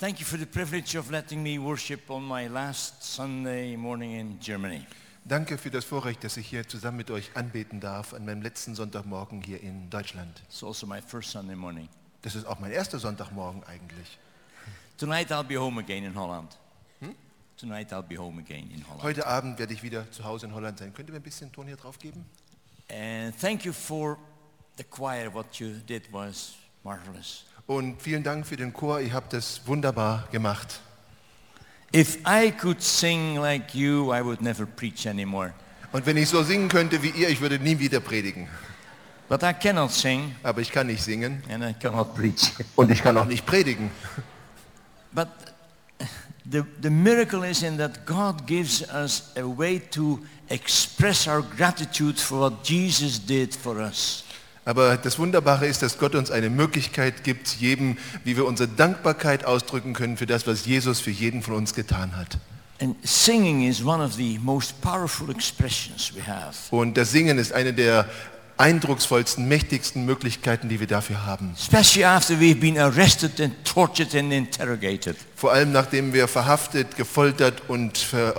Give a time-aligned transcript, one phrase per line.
[0.00, 4.40] Thank you for the privilege of letting me worship on my last Sunday morning in
[4.40, 4.86] Germany.
[5.26, 8.74] Danke für das Vorrecht, dass ich hier zusammen mit euch anbeten darf an meinem letzten
[8.74, 10.40] Sonntagmorgen hier in Deutschland.
[10.48, 11.86] It's also my first Sunday morning.
[12.22, 14.18] Das ist auch mein erster Sonntagmorgen eigentlich.
[14.96, 16.56] Tonight I'll be home again in Holland.
[17.58, 19.02] Tonight I'll be home again in Holland.
[19.02, 20.94] Heute Abend werde ich wieder zu Hause in Holland sein.
[20.94, 22.24] Könnt ihr mir ein bisschen Ton hier drauf geben?
[22.88, 24.16] And thank you for
[24.78, 25.34] the choir.
[25.34, 26.54] What you did was
[26.84, 27.44] marvelous.
[27.70, 29.00] Und vielen Dank für den Chor.
[29.00, 30.80] Ihr habt das wunderbar gemacht.
[31.94, 35.52] If I could sing like you, I would never preach anymore.
[35.92, 38.48] Und wenn ich so singen könnte wie ihr, ich würde nie wieder predigen.
[39.28, 42.50] But I cannot sing Aber ich kann nicht singen and I cannot preach.
[42.74, 43.92] und ich kann auch nicht predigen.
[45.12, 45.28] But
[46.50, 52.18] the, the miracle is in that God gives us a way to express our gratitude
[52.18, 54.24] for what Jesus did for us.
[54.64, 59.44] Aber das Wunderbare ist, dass Gott uns eine Möglichkeit gibt, jedem, wie wir unsere Dankbarkeit
[59.44, 62.38] ausdrücken können für das, was Jesus für jeden von uns getan hat.
[66.70, 68.06] Und das Singen ist eine der
[68.56, 71.54] eindrucksvollsten, mächtigsten Möglichkeiten, die wir dafür haben.
[75.34, 78.32] Vor allem nachdem wir verhaftet, gefoltert und äh,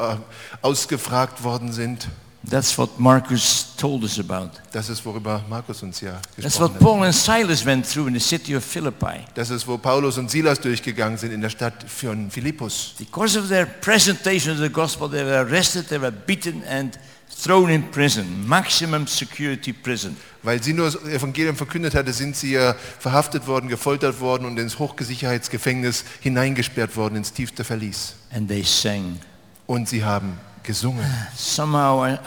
[0.62, 2.08] ausgefragt worden sind.
[2.50, 4.52] That's what Marcus told us about.
[4.72, 6.80] Das ist, worüber Markus uns ja That's gesprochen what hat.
[6.80, 9.26] Paul and Silas went through in the city of Philippi.
[9.36, 12.96] Das ist, wo Paulus und Silas durchgegangen sind in der Stadt von Philippus.
[12.98, 16.98] Because of their presentation of the gospel, they were arrested, they were beaten and
[17.44, 20.18] thrown in prison, maximum security prison.
[20.44, 24.58] Weil sie nur das Evangelium verkündet hatte, sind sie ja verhaftet worden, gefoltert worden und
[24.58, 28.16] ins Hochsicherheitsgefängnis hineingesperrt worden, ins tiefste Verlies.
[28.34, 29.20] And they sang.
[29.68, 31.04] Und sie haben gesungen.
[31.36, 32.18] Somehow, I,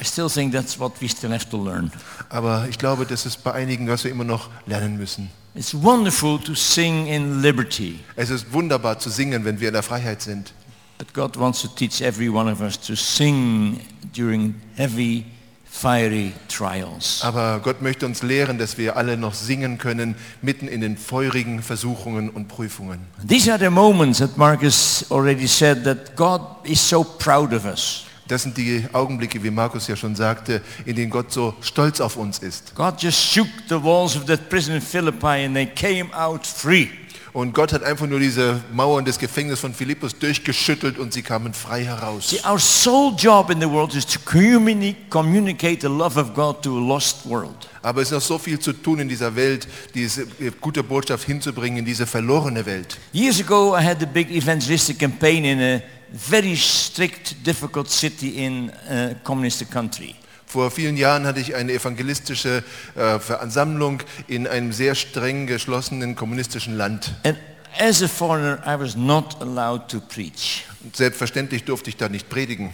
[0.00, 1.90] I still think that's what we still have to learn.
[2.28, 5.30] Aber ich glaube, das ist bei einigen, was wir immer noch lernen müssen.
[5.54, 9.82] It's wonderful to sing in liberty, Es ist wunderbar zu singen, wenn wir in der
[9.84, 10.52] Freiheit sind.
[10.98, 13.80] but God wants to teach every one of us to sing
[14.14, 15.26] during heavy,
[15.74, 17.20] fiery trials.
[17.22, 21.62] Aber Gott möchte uns lehren, dass wir alle noch singen können, mitten in den feurigen
[21.62, 23.00] Versuchungen und Prüfungen.
[23.28, 28.04] These are the moments that Marcus already said that God is so proud of us.
[28.28, 32.16] Das sind die Augenblicke, wie Markus ja schon sagte, in denen Gott so stolz auf
[32.16, 32.74] uns ist.
[32.74, 36.88] God just shook the walls of that prison in Philippi and they came out free.
[37.34, 41.52] Und Gott hat einfach nur diese Mauern des Gefängnisses von Philippus durchgeschüttelt und sie kamen
[41.52, 42.30] frei heraus.
[42.30, 46.62] See, our sole job in the world is to communi- communicate the love of God
[46.62, 47.68] to a lost world.
[47.82, 50.28] Aber es ist noch so viel zu tun in dieser Welt, diese
[50.60, 52.98] gute Botschaft hinzubringen in diese verlorene Welt.
[53.12, 58.70] Years ago, I had a big evangelistic campaign in a very strict, difficult city in
[58.88, 60.14] a communist country.
[60.54, 62.62] Vor vielen Jahren hatte ich eine evangelistische
[62.94, 67.12] äh, Versammlung in einem sehr streng geschlossenen kommunistischen Land.
[67.24, 67.36] And
[67.76, 70.62] as a foreigner, I was not allowed to preach,
[70.92, 72.70] Selbstverständlich durfte ich da nicht predigen,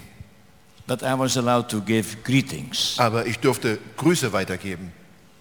[0.86, 2.96] but I was allowed to give greetings.
[2.98, 4.92] aber ich durfte Grüße weitergeben.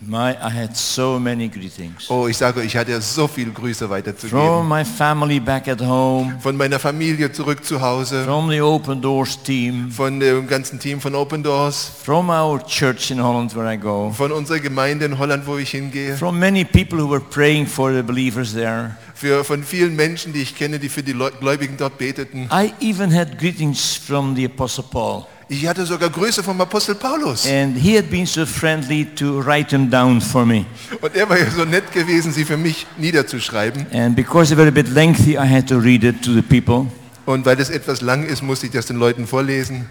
[0.01, 2.09] My, I had so many greetings.
[2.09, 4.39] Oh, ich sage, ich hatte so viel Grüße weiterzugeben.
[4.39, 9.01] From my family back at home, Von meiner Familie zurück zu Hause, from the Open
[9.01, 13.73] Doors team, von dem ganzen Team von Open Doors, from our church in Holland where
[13.73, 17.19] I go, von unserer Gemeinde in Holland, wo ich hingehe, from many people who were
[17.19, 18.95] praying for the believers there.
[19.13, 22.49] für, von vielen Menschen, die ich kenne, die für die Gläubigen dort beteten.
[22.53, 25.25] I even had greetings from the Apostle Paul.
[25.51, 27.47] Ich hatte sogar Grüße vom Apostel Paulus.
[27.47, 30.65] And he had been so friendly to write them down for me.
[31.01, 33.87] Und er war ja so nett gewesen, sie für mich niederzuschreiben.
[33.91, 36.85] And because they were a bit lengthy, I had to read it to the people.
[37.25, 39.89] Und weil es etwas lang ist, musste ich das den Leuten vorlesen.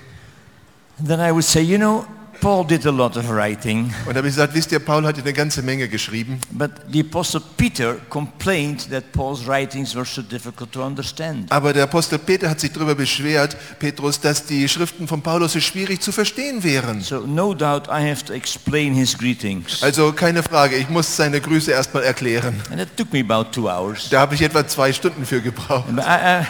[1.05, 2.07] Then I would say, you know,
[2.41, 5.19] Paul did a lot of writing, Und da habe ich gesagt, wisst ihr, Paul hat
[5.19, 6.41] eine ganze Menge geschrieben.
[6.53, 11.51] but the Apostle Peter complained that Paul's writings were so difficult to understand.
[11.51, 15.61] Aber der Apostel Peter hat sich darüber beschwert, Petrus, dass die Schriften von Paulus so
[15.61, 17.01] schwierig zu verstehen wären.
[17.01, 19.83] So no doubt I have to explain his greetings.
[19.83, 22.63] Also keine Frage, ich muss seine Grüße erstmal erklären.
[22.71, 24.09] And it took me about two hours.
[24.11, 25.87] Da habe ich etwa zwei Stunden für gebraucht.
[25.91, 26.47] I, I,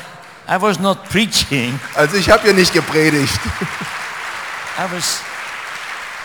[0.50, 1.78] I was not preaching.
[1.94, 3.32] Also ich habe ja nicht gepredigt.
[4.78, 5.20] I was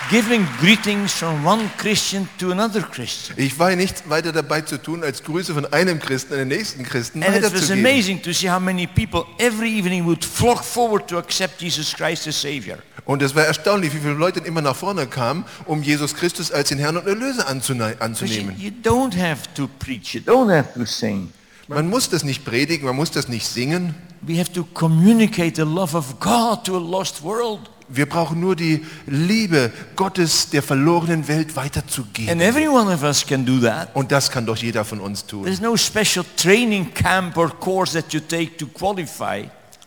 [0.10, 3.38] giving greetings from one Christian to another Christian.
[3.38, 6.84] Ich war nichts weiter dabei zu tun, als Grüße von einem Christen an den nächsten
[6.84, 7.86] Christen And it was weiterzugeben.
[7.86, 12.28] amazing to see how many people every evening would flock forward to accept Jesus Christ
[12.28, 12.78] as Savior.
[13.06, 16.70] Und es war erstaunlich, wie viele Leute immer nach vorne kamen, um Jesus Christus als
[16.70, 18.56] den Herrn und Erlöser anzunehmen.
[18.58, 21.32] you don't have to preach, you don't have to sing.
[21.68, 23.96] Man muss das nicht predigen, man muss das nicht singen.
[24.22, 27.70] We have to communicate the love of God to a lost world.
[27.96, 32.32] Wir brauchen nur die Liebe Gottes der verlorenen Welt weiterzugeben.
[32.32, 33.96] And every one of us can do that.
[33.96, 35.44] Und das kann doch jeder von uns tun.
[35.44, 39.44] There's no special training camp or course that you take to qualify.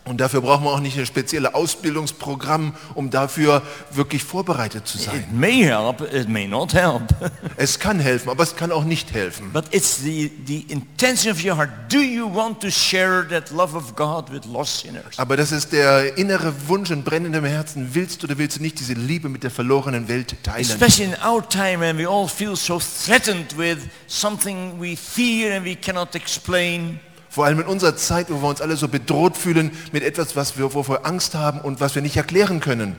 [0.07, 3.61] Und dafür braucht man auch nicht ein spezielles Ausbildungsprogramm, um dafür
[3.91, 5.17] wirklich vorbereitet zu sein.
[5.19, 7.03] It may help, it may not help.
[7.57, 9.51] Es kann helfen, aber es kann auch nicht helfen.
[9.51, 11.69] but it's the, the intention of your heart.
[11.89, 15.17] Do you want to share that love of God with lost sinners?
[15.17, 17.89] Aber das ist der innere Wunsch in brennendem Herzen.
[17.93, 20.61] Willst du oder willst du nicht diese Liebe mit der verlorenen Welt teilen?
[20.61, 23.77] Especially in our time when we all feel so threatened with
[24.07, 26.99] something we fear and we cannot explain.
[27.37, 30.57] Vor allem in unserer Zeit, wo wir uns alle so bedroht fühlen mit etwas, was
[30.57, 32.95] wir, wovor wir Angst haben und was wir nicht erklären können.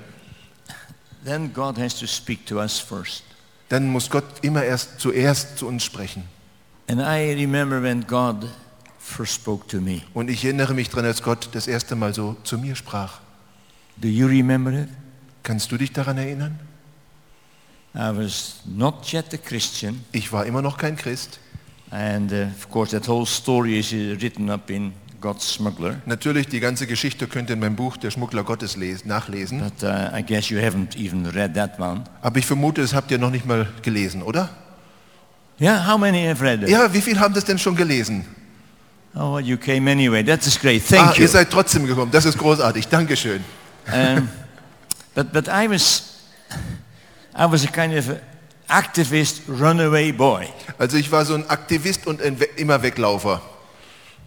[1.25, 3.25] Then God has to speak to us first.
[3.69, 6.23] Dann muss Gott immer erst zuerst zu uns sprechen.
[6.89, 8.49] And I remember when God
[9.01, 10.03] first spoke to me.
[10.15, 13.19] Und ich erinnere mich daran, als Gott das erste Mal so zu mir sprach.
[13.97, 14.89] Do you remember it?
[15.43, 16.61] Kannst du dich daran erinnern?
[17.93, 20.05] I was not yet a Christian.
[20.13, 21.41] Ich war immer noch kein Christ.
[21.91, 26.01] And uh, of course that whole story is uh, written up in God's Smuggler.
[26.07, 29.61] Natürlich, die ganze Geschichte könnt ihr in meinem Buch Der Schmuggler Gottes lesen, nachlesen.
[29.61, 32.05] But uh, I guess you haven't even read that one.
[32.23, 34.51] Aber ich vermute, das habt ihr noch nicht mal gelesen, oder?
[35.61, 36.69] Yeah, how many have read it?
[36.69, 38.25] Ja, wie viel haben das denn schon gelesen?
[39.15, 40.23] Oh, well, you came anyway.
[40.23, 40.83] That is great.
[40.93, 41.29] Ah, Thank ihr you.
[41.29, 42.13] seid trotzdem gekommen.
[42.13, 42.87] Das ist großartig.
[42.87, 43.43] Dankeschön.
[43.93, 44.29] Um,
[45.15, 46.21] but but I was
[47.35, 48.21] I was a kind of a
[48.69, 50.47] activist runaway boy.
[50.79, 53.41] Also ich war so ein Aktivist und ein We immer Weglaufer.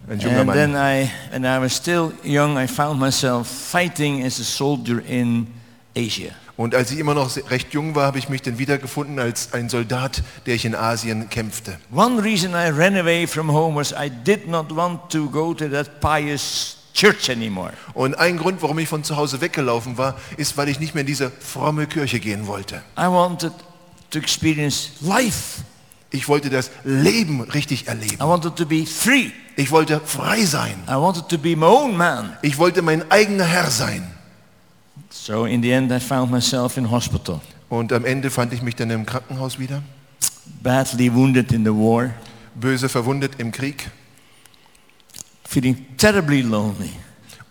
[0.08, 1.04] Ein junger And then Mann.
[1.04, 5.46] I when I was still young, I found myself fighting as a soldier in
[5.94, 6.32] Asia.
[6.56, 9.68] Und als ich immer noch recht jung war, habe ich mich dann wiedergefunden als ein
[9.68, 11.78] Soldat, der ich in Asien kämpfte.
[11.92, 15.68] One reason I ran away from home was I did not want to go to
[15.68, 17.72] that pious church anymore.
[17.94, 21.02] Und ein Grund, warum ich von zu Hause weggelaufen war, ist, weil ich nicht mehr
[21.02, 22.82] in diese fromme Kirche gehen wollte.
[22.98, 23.52] I wanted
[24.12, 25.62] to experience life.
[26.10, 28.18] Ich wollte das Leben richtig I erleben.
[28.20, 29.32] wanted to be free.
[29.56, 30.74] Ich wollte frei sein.
[30.86, 32.36] I wanted to be my own man.
[32.42, 34.08] Ich wollte mein eigener Herr sein.
[35.10, 38.76] So in the end I found myself in hospital, Und am Ende fand ich mich
[38.76, 39.82] dann im Krankenhaus wieder,
[40.62, 42.10] badly wounded in the war,
[42.54, 43.90] böse verwundet im Krieg
[45.52, 46.90] feeling terribly lonely.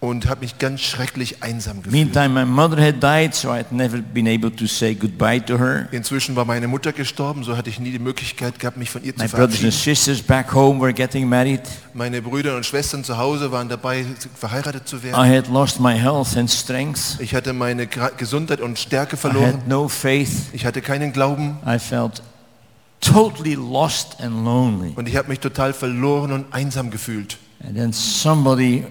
[0.02, 1.94] Und habe mich ganz schrecklich einsam gefühlt.
[1.94, 5.88] Meantime, my mother had died, so I'd never been able to say goodbye to her.
[5.92, 9.14] Inzwischen war meine Mutter gestorben, so hatte ich nie die Möglichkeit gehabt, mich von ihr
[9.16, 11.62] My zu brothers and sisters back home were getting married.
[11.94, 14.04] Meine Brüder und Schwestern zu Hause waren dabei,
[14.34, 15.24] verheiratet zu werden.
[15.24, 17.18] I had lost my health and strength.
[17.20, 19.54] Ich hatte meine Gesundheit und Stärke I verloren.
[19.54, 20.32] had no faith.
[20.52, 22.24] Ich hatte keinen Glauben I felt
[23.02, 24.94] totally lost and lonely.
[24.96, 27.38] und ich habe mich total verloren und einsam gefühlt.
[27.64, 28.84] And then somebody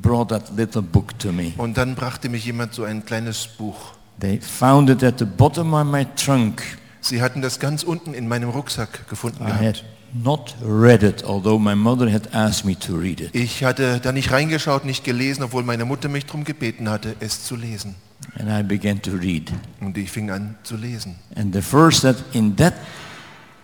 [0.00, 1.52] brought that little book to me.
[1.56, 3.92] Und dann brachte mich jemand so ein kleines Buch.
[4.20, 6.62] They found it at the bottom of my trunk.
[7.00, 9.84] Sie hatten das ganz unten in meinem Rucksack gefunden I had gehabt.
[10.24, 13.34] not read it, although my mother had asked me to read it.
[13.34, 17.44] Ich hatte da nicht reingeschaut, nicht gelesen, obwohl meine Mutter mich darum gebeten hatte, es
[17.44, 17.94] zu lesen.
[18.38, 19.52] And I began to read.
[19.80, 21.16] Und ich fing an zu lesen.
[21.36, 22.74] And the verse that in that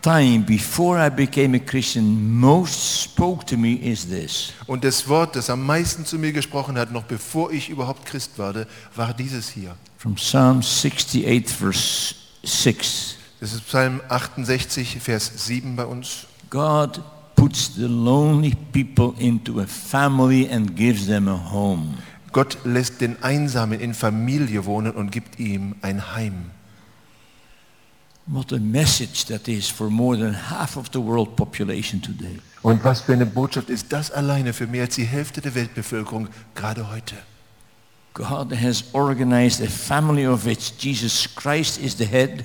[0.03, 4.53] time before I became a Christian most spoke to me is this.
[4.67, 8.39] Und das Wort, das am meisten zu mir gesprochen hat, noch bevor ich überhaupt Christ
[8.39, 9.77] wurde, war dieses hier.
[9.97, 13.17] From Psalm 68 verse 6.
[13.41, 16.27] Das ist Psalm 68, Vers 7 bei uns.
[16.49, 17.01] God
[17.35, 21.99] puts the lonely people into a family and gives them a home.
[22.31, 26.52] Gott lässt den Einsamen in Familie wohnen und gibt ihm ein Heim.
[28.27, 32.39] What a message that is for more than half of the world population today.
[32.63, 36.29] Und was für eine Botschaft ist das alleine für mehr als die Hälfte der Weltbevölkerung
[36.55, 37.17] gerade heute?
[38.15, 42.45] God has organized a family of which Jesus Christ is the head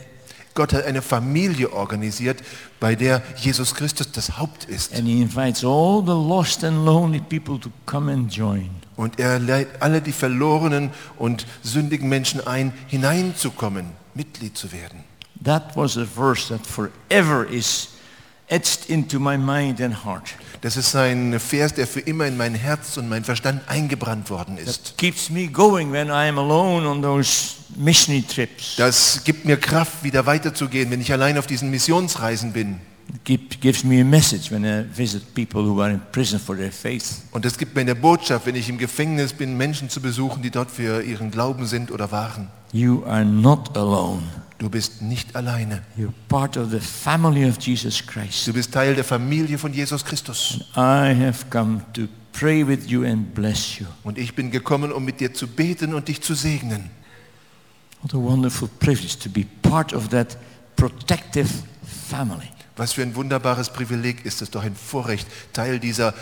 [0.58, 2.42] Gott hat eine Familie organisiert,
[2.80, 4.92] bei der Jesus Christus das Haupt ist.
[4.92, 8.72] and he invites all the lost and lonely people to come and join.
[8.96, 15.04] Und er lädt alle die verlorenen und sündigen Menschen ein, hineinzukommen, Mitglied zu werden.
[15.44, 17.90] That was a verse that forever is
[18.50, 20.34] etched into my mind and heart.
[20.62, 24.58] Das ist ein Vers, der für immer in mein Herz und mein Verstand eingebrannt worden
[24.58, 24.98] ist.
[24.98, 28.76] Keeps me going when I am alone on those missionary trips.
[28.78, 32.80] Das gibt mir Kraft, wieder weiterzugehen, wenn ich allein auf diesen Missionsreisen bin.
[37.32, 40.52] Und das gibt mir eine Botschaft, wenn ich im Gefängnis bin, Menschen zu besuchen, die
[40.52, 42.50] dort für ihren Glauben sind oder waren.
[42.74, 44.24] You are not alone.
[44.58, 45.84] Du bist nicht alleine.
[45.98, 48.48] You're part of the family of Jesus Christ.
[48.48, 50.60] Du bist Teil der Familie von Jesus Christus.
[50.76, 53.86] I have come to pray with you and bless you.
[54.04, 56.90] Und ich bin gekommen, um mit dir zu beten und dich zu segnen.
[58.02, 60.38] What a wonderful privilege to be part of that
[60.76, 61.50] protective
[62.10, 62.50] family.
[62.76, 66.14] Was für ein wunderbares Privileg ist es doch ein Vorrecht, Teil dieser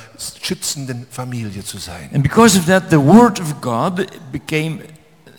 [0.42, 2.10] schützenden Familie zu sein.
[2.14, 4.80] And because of that, the Word of God became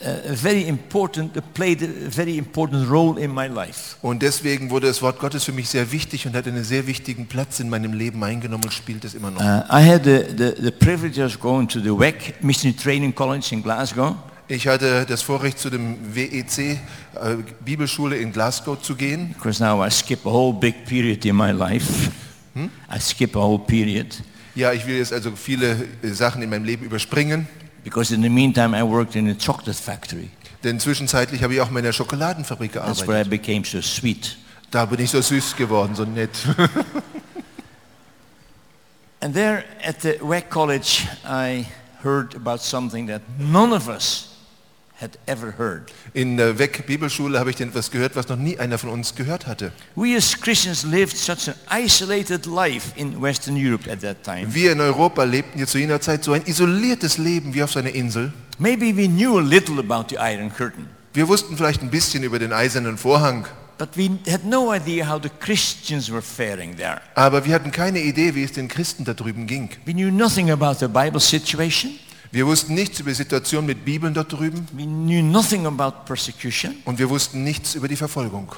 [0.05, 3.97] a, very important, played a very important role in my life.
[4.03, 7.27] Und deswegen wurde das Wort Gottes für mich sehr wichtig und hat einen sehr wichtigen
[7.27, 9.41] Platz in meinem Leben eingenommen und spielt es immer noch.
[9.41, 13.49] Uh, I had the, the, the privilege of going to the WEC Missionary Training College
[13.53, 14.17] in Glasgow.
[14.49, 16.79] Ich hatte das Vorrecht, zu dem WEC äh,
[17.65, 19.35] Bibelschule in Glasgow zu gehen.
[19.35, 22.11] Because now I skip a whole big period in my life.
[22.57, 24.23] I skip a whole period.
[24.55, 27.47] Ja, ich will jetzt also viele äh, Sachen in meinem Leben überspringen,
[27.87, 30.31] Because in the meantime, I worked in a chocolate factory.
[30.65, 32.99] denn zwischenzeitlich habe ich auch in meiner Schokoladenfabrik gearbeitet.
[32.99, 34.37] That's where I became so sweet.
[34.73, 36.33] Da bin ich so süß geworden, so nett.
[39.21, 41.65] And there at the WEC College, I
[42.03, 44.36] heard about something that none of us
[45.01, 45.93] had ever heard.
[46.15, 49.15] In der WEC Bibelschule habe ich denn etwas gehört, was noch nie einer von uns
[49.15, 49.73] gehört hatte.
[49.95, 54.47] We as Christians lived such an isolated life in Western Europe at that time.
[54.55, 57.95] Wir in Europa lebten hier zu jener Zeit so ein isoliertes Leben wie auf einer
[57.95, 58.33] Insel.
[58.59, 62.39] Maybe we knew a little about the Iron Curtain, Wir wussten vielleicht ein bisschen über
[62.39, 63.47] den eisernen Vorhang,
[63.79, 67.03] but we had no idea how the Christians were faring there.
[67.15, 69.69] aber wir hatten keine Idee, wie es den Christen da drüben ging.
[69.85, 71.99] We knew nothing about the Bible situation.
[72.37, 76.75] Wir wussten nichts über die Situation mit Bibeln dort drüben We knew nothing about persecution.
[76.85, 78.55] und wir wussten nichts über die Verfolgung.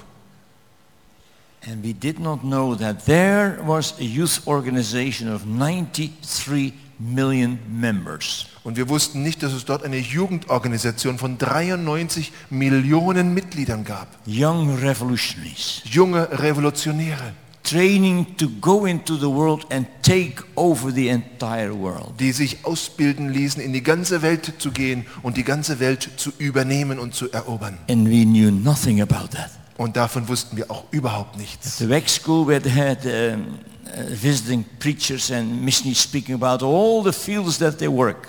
[1.64, 8.48] And we did not know that there was a youth organization of 93 million members.
[8.64, 14.08] Und wir wussten nicht, dass es dort eine Jugendorganisation von 93 Millionen Mitgliedern gab.
[14.26, 17.32] Young revolutionaries Junge Revolutionäre,
[17.68, 22.14] training to go into the world and take over the entire world.
[22.18, 26.30] die sich ausbilden ließen, in die ganze Welt zu gehen und die ganze Welt zu
[26.38, 27.78] übernehmen und zu erobern.
[27.88, 29.50] And we knew nothing about that.
[29.76, 31.78] Und davon wussten wir auch überhaupt nichts.
[31.78, 37.02] The WEC school where they had um, uh, visiting preachers and missionaries speaking about all
[37.04, 38.28] the fields that they work.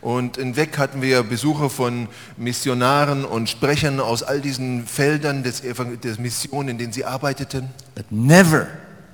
[0.00, 5.62] Und in Weg hatten wir Besuche von Missionaren und Sprechern aus all diesen Feldern des
[5.62, 8.66] der Mission, in denen sie arbeiteten, But never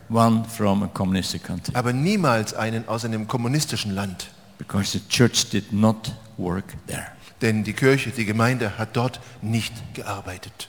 [0.09, 4.29] one from a communistic country aber niemals einen aus einem kommunistischen Land.
[4.59, 7.07] because the church did not work there.
[7.43, 10.69] Denn die Kirche, die Gemeinde hat dort nicht gearbeitet.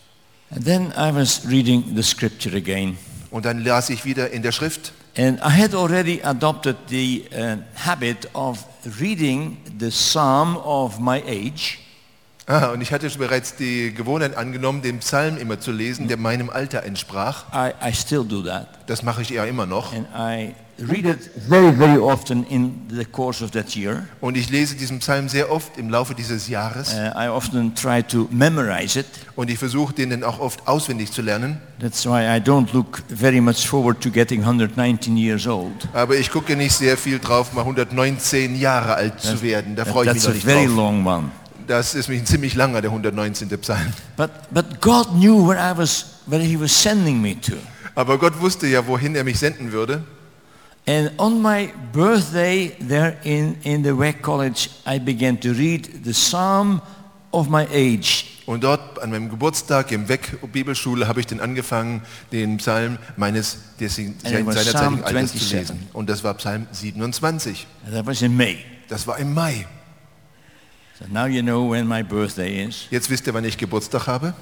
[0.49, 2.97] And then I was reading the scripture again.
[3.29, 7.57] Und dann las ich wieder in der Schrift, And I had already adopted the uh,
[7.73, 8.63] habit of
[8.99, 11.79] reading the psalm of my age.
[12.45, 16.51] ah, und ich hatte bereits die Gewohnheit angenommen, den Psalm immer zu lesen, der meinem
[16.51, 17.45] Alter entsprach.
[17.51, 18.67] I, I still do that.
[18.85, 19.91] Das mache ich ja immer noch.
[19.91, 24.07] And I read it very, very often in the course of that year.
[24.21, 26.93] Und ich lese diesen Psalm sehr oft im Laufe dieses Jahres.
[26.93, 29.05] Uh, I often try to memorize it.
[29.35, 31.59] Und ich versuche, den dann auch oft auswendig zu lernen.
[31.79, 35.87] That's why I don't look very much forward to getting 119 years old.
[35.93, 39.75] Aber ich gucke nicht sehr viel drauf, mal 119 Jahre alt zu werden.
[39.75, 40.75] Da freue ich mich That's noch a nicht very drauf.
[40.75, 41.31] long one.
[41.67, 43.49] Das ist mich ein ziemlich langer, der 119.
[43.59, 43.93] Psalm.
[44.15, 47.53] But, but God knew where I was, where he was sending me to.
[47.93, 50.03] Aber Gott wusste ja, wohin er mich senden würde.
[50.87, 56.13] And on my birthday there in, in the WEC College, I began to read the
[56.13, 56.81] Psalm
[57.33, 58.25] of my age.
[58.45, 62.01] Und dort an meinem Geburtstag im Weg Bibelschule habe ich dann angefangen,
[62.31, 65.51] den Psalm meines seinerzeitigen Alters zu 27.
[65.51, 65.89] lesen.
[65.91, 67.67] Und das war Psalm 27.
[67.85, 68.59] And that was in May.
[68.87, 69.67] Das war im Mai.
[70.97, 72.87] So now you know when my birthday is.
[72.89, 74.33] Jetzt wisst ihr, wann ich Geburtstag habe.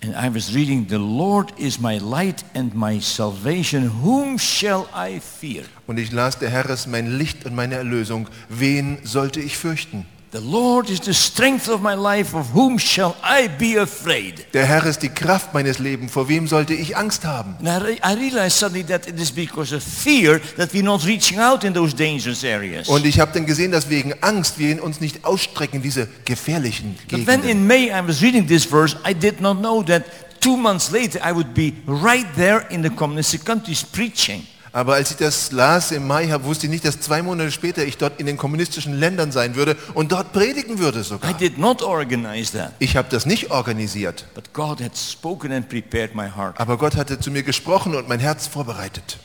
[0.00, 3.90] And I was reading, The Lord is my light and my salvation.
[4.02, 5.64] Whom shall I fear?
[5.88, 8.28] Und ich las, der Herr ist mein Licht und meine Erlösung.
[8.48, 10.06] Wen sollte ich fürchten?
[10.30, 12.34] The Lord is the strength of my life.
[12.36, 14.44] Of whom shall I be afraid?
[14.52, 16.12] Der Herr ist die Kraft meines Lebens.
[16.12, 17.56] Vor wem sollte ich Angst haben?
[17.60, 21.06] And I, re- I realized suddenly that it is because of fear that we're not
[21.06, 22.88] reaching out in those dangerous areas.
[22.88, 26.06] Und ich habe dann gesehen, dass wegen Angst wir in uns nicht ausstrecken, in diese
[26.26, 30.04] gefährlichen But when in May I was reading this verse, I did not know that
[30.40, 34.46] two months later I would be right there in the communist countries preaching.
[34.78, 37.96] Aber als ich das las im Mai, wusste ich nicht, dass zwei Monate später ich
[37.98, 41.34] dort in den kommunistischen Ländern sein würde und dort predigen würde I sogar.
[41.34, 46.14] did not organize that, Ich habe das nicht organisiert, but God had spoken and prepared
[46.14, 46.60] my heart.
[46.60, 49.18] aber Gott hatte zu mir gesprochen und mein Herz vorbereitet.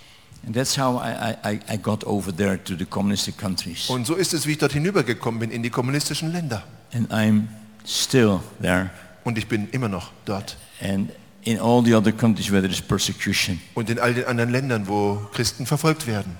[0.47, 3.91] And that's how I, I, I got over there to the communistic countries.
[3.91, 6.63] Und so ist es, wie ich dort hinübergekommen bin in die kommunistischen Länder.
[6.95, 7.43] And I'm
[7.85, 8.89] still there.
[9.23, 10.57] Und ich bin immer noch dort.
[10.81, 11.11] And
[11.45, 13.59] in all the other countries where there is persecution.
[13.73, 16.37] Und in all den anderen Ländern, wo Christen verfolgt werden.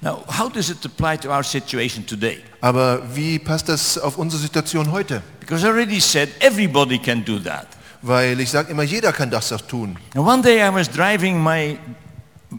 [0.00, 2.42] Now, how does it apply to our situation today?
[2.60, 5.22] Aber wie passt das auf unsere Situation heute?
[5.38, 7.68] Because I already said everybody can do that.
[8.02, 9.96] Weil ich sage immer, jeder kann das doch tun.
[10.16, 11.78] And one day I was driving my,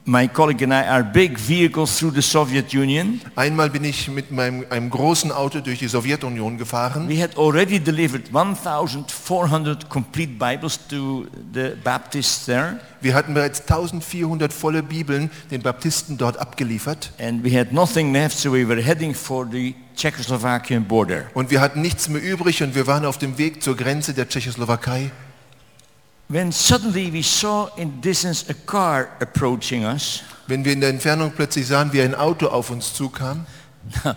[0.05, 3.21] my colleague and I, our big vehicle through the Soviet Union.
[3.35, 7.07] Einmal bin ich mit meinem, einem großen Auto durch die Sowjetunion gefahren.
[7.07, 12.79] We had already delivered 1,400 complete Bibles to the Baptists there.
[13.01, 17.12] Wir hatten bereits 1400 volle Bibeln den Baptisten dort abgeliefert.
[17.19, 21.25] And we had nothing left, so we were heading for the Czechoslovakian border.
[21.33, 24.27] Und wir hatten nichts mehr übrig und wir waren auf dem Weg zur Grenze der
[24.27, 25.12] Tschechoslowakei.
[26.30, 30.24] When suddenly we saw in distance a car approaching us.
[30.48, 33.46] Wenn wir in der Entfernung plötzlich sahen, wie ein Auto auf uns zukam.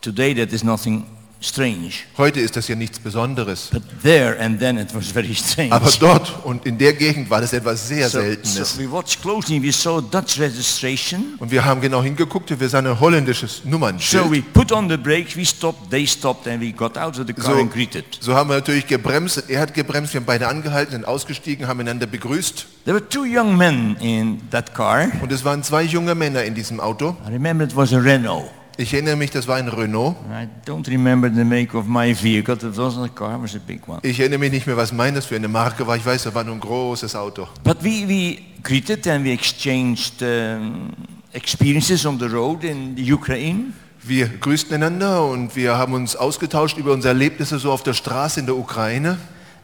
[0.00, 1.90] Today that is nothing strange.
[2.16, 3.68] Heute ist das ja nichts Besonderes.
[3.72, 5.72] But there and then it was very strange.
[5.72, 8.74] Aber dort und in der Gegend war das etwas sehr so, Seltenes.
[8.74, 11.34] so we watched closely, we saw Dutch registration.
[11.38, 14.30] Und wir haben genau hingeguckt und wir sahen ein holländisches So Nummernschild.
[14.30, 17.32] we put on the brakes, we stopped, they stopped, and we got out of the
[17.34, 18.04] car So, and greeted.
[18.20, 19.44] so haben wir natürlich gebremst.
[19.48, 22.66] Er hat gebremst, wir haben beide angehalten, sind ausgestiegen, haben einander begrüßt.
[22.84, 25.08] There were two young men in that car.
[25.20, 27.16] Und es waren zwei junge Männer in diesem Auto.
[27.28, 28.50] I remember it was a Renault.
[28.78, 30.16] Ich erinnere mich, das war ein Renault.
[30.30, 32.54] I don't remember the make of my vehicle.
[32.54, 34.00] It wasn't a car, it was a big one.
[34.02, 35.96] Ich erinnere mich nicht mehr, was meines für eine Marke war.
[35.96, 37.48] Ich weiß, das war nur ein großes Auto.
[37.64, 40.90] But we, we greeted and we exchanged um,
[41.32, 43.72] experiences on the road in the Ukraine.
[44.02, 48.40] Wir grüßten einander und wir haben uns ausgetauscht über unsere Erlebnisse so auf der Straße
[48.40, 49.16] in der Ukraine.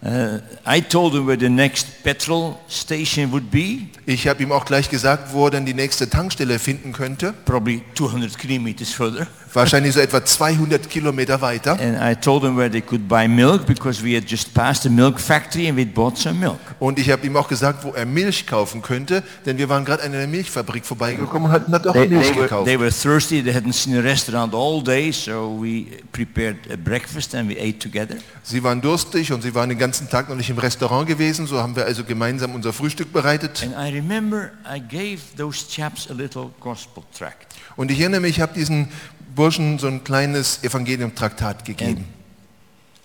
[0.04, 4.64] Uh, I told him where the next petrol station would be, Ich habe ihm auch
[4.64, 7.32] gleich gesagt, wo er dann die nächste Tankstelle finden könnte.
[7.44, 9.28] probably 200 kilometers further.
[9.54, 11.72] Wahrscheinlich so etwa 200 Kilometer weiter.
[11.72, 14.88] And I told him where they could buy milk because we had just passed a
[14.88, 16.58] milk factory and we'd bought some milk.
[16.78, 20.02] Und ich habe ihm auch gesagt, wo er Milch kaufen könnte, denn wir waren gerade
[20.04, 22.64] an einer Milchfabrik vorbeigekommen und hatten da doch They, Milch they, were, gekauft.
[22.66, 27.34] they were thirsty, they hadn't seen a restaurant all day, so we prepared a breakfast
[27.34, 28.16] and we ate together.
[28.42, 31.58] Sie waren durstig und sie waren den ganzen Tag noch nicht im Restaurant gewesen, so
[31.58, 33.62] haben wir also gemeinsam unser Frühstück bereitet.
[33.62, 37.48] And I remember I gave those chaps a little gospel tract.
[37.76, 38.88] Und ich erinnere mich, ich habe diesen
[39.34, 42.04] Burschen so ein kleines Evangelium-Traktat gegeben.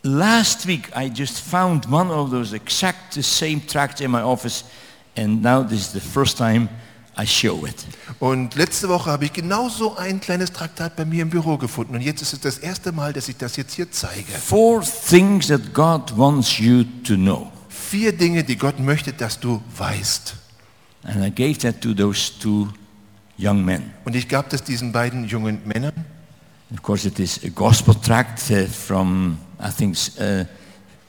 [0.04, 4.64] Last week I just found one of those exact the same tracts in my office
[5.18, 6.70] and now this is the first time
[7.20, 7.76] I show it.
[8.20, 11.96] Und letzte Woche habe ich genau so ein kleines Traktat bei mir im Büro gefunden.
[11.96, 14.32] Und jetzt ist es das erste Mal, dass ich das jetzt hier zeige.
[14.32, 17.52] Four things that God wants you to know.
[17.70, 20.36] Vier Dinge, die Gott möchte, dass du weißt.
[21.04, 22.68] And I gave that to those two
[23.38, 23.94] young men.
[24.06, 26.06] Und ich gab das diesen beiden jungen Männern.
[26.74, 30.46] Of course it is a gospel tract uh, from, I think, uh,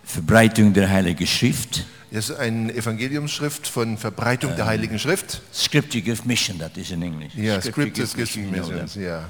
[0.04, 1.84] Verbreitung der Heilige Schrift.
[2.10, 5.42] Das ist eine Evangeliumsschrift von Verbreitung der Heiligen Schrift.
[5.52, 7.34] Scripture gives mission, that is in English.
[7.34, 9.24] Ja, Scripture gives mission, missions, that.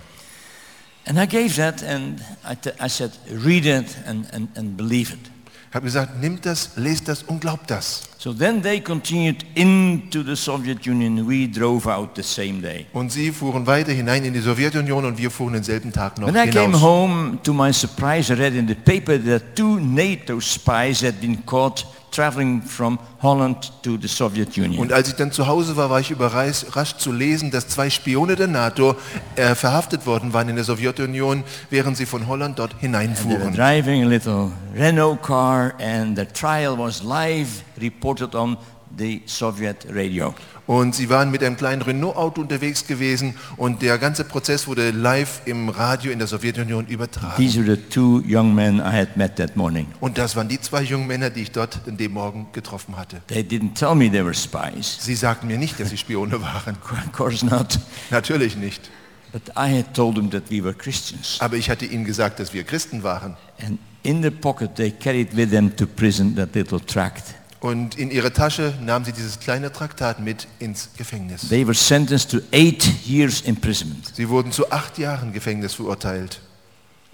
[1.06, 5.30] And I gave that and I, I said, read it and, and, and believe it.
[5.70, 8.02] Ich habe gesagt, nimmt das, lest das und glaubt das.
[8.20, 11.24] So then they continued into the Soviet Union.
[11.28, 12.86] We drove out the same day.
[12.92, 16.34] Und sie fuhren weiter hinein in die Sowjetunion und wir fuhren denselben Tag noch When
[16.34, 21.00] I came home, to my surprise, I read in the paper that two NATO spies
[21.00, 24.80] had been caught traveling from Holland to the Soviet Union.
[24.80, 28.34] Und als ich dann zu Hause war, war ich überrascht zu lesen, dass zwei Spione
[28.34, 28.96] der NATO
[29.36, 33.54] äh, verhaftet worden waren in der Sowjetunion, während sie von Holland dort They were hineinfuhren.
[33.54, 38.56] driving a little Renault car and the trial was live reported on
[38.96, 40.34] the Soviet radio.
[40.66, 45.40] Und sie waren mit einem kleinen Renault-Auto unterwegs gewesen und der ganze Prozess wurde live
[45.46, 47.36] im Radio in der Sowjetunion übertragen.
[47.36, 49.86] These were the two young men I had met that morning.
[50.00, 53.22] Und das waren die zwei jungen Männer, die ich dort an dem Morgen getroffen hatte.
[53.28, 54.98] They didn't tell me they were spies.
[55.00, 56.76] Sie sagten mir nicht, dass sie Spione waren.
[57.06, 57.78] Of course not.
[58.10, 58.90] Natürlich nicht.
[59.32, 61.38] But I had told them that we were Christians.
[61.40, 63.36] Aber ich hatte ihnen gesagt, dass wir Christen waren.
[63.64, 67.37] And in the pocket they carried with them to prison that little tract.
[67.60, 71.48] Und in ihre Tasche nahmen sie dieses kleine Traktat mit ins Gefängnis.
[71.48, 74.12] They were sentenced to eight years imprisonment.
[74.14, 76.40] Sie wurden zu acht Jahren Gefängnis verurteilt.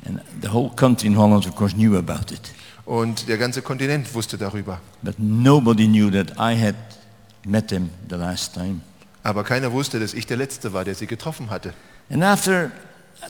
[0.06, 2.42] And the whole country in Holland, of course, knew about it.
[2.84, 4.80] Und der ganze Kontinent wusste darüber.
[5.02, 6.74] But nobody knew that I had
[7.46, 8.80] met them the last time.
[9.22, 11.72] Aber keiner wusste, dass ich der Letzte war, der sie getroffen hatte.
[12.10, 12.70] And after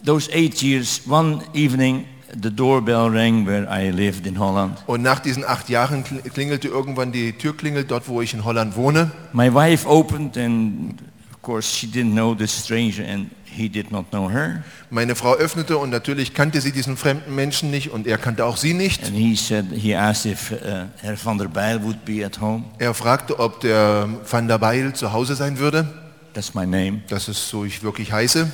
[0.05, 4.79] those eight years, one evening, the doorbell rang where I lived in Holland.
[4.87, 8.77] Und nach diesen acht Jahren kl- klingelte irgendwann die Türklingel dort, wo ich in Holland
[8.77, 9.11] wohne.
[9.33, 11.01] My wife opened, and
[11.33, 14.65] of course, she didn't know this stranger, and he did not know her.
[14.91, 18.57] Meine Frau öffnete und natürlich kannte sie diesen fremden Menschen nicht und er kannte auch
[18.57, 19.05] sie nicht.
[19.05, 22.65] And he said, he asked if uh, Herr van der Bijl would be at home.
[22.79, 25.87] Er fragte, ob der Van der Beil zu Hause sein würde.
[26.33, 27.03] That's my name.
[27.09, 28.51] Das ist so ich wirklich heiße.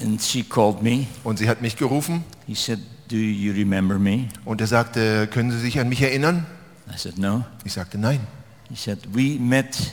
[0.00, 1.06] And she called me.
[1.24, 4.28] Und sie hat mich gerufen He said, do you remember me?
[4.44, 6.46] und er sagte, können Sie sich an mich erinnern?
[6.92, 7.44] I said, no.
[7.64, 8.20] Ich sagte, nein.
[8.68, 9.92] He said, we met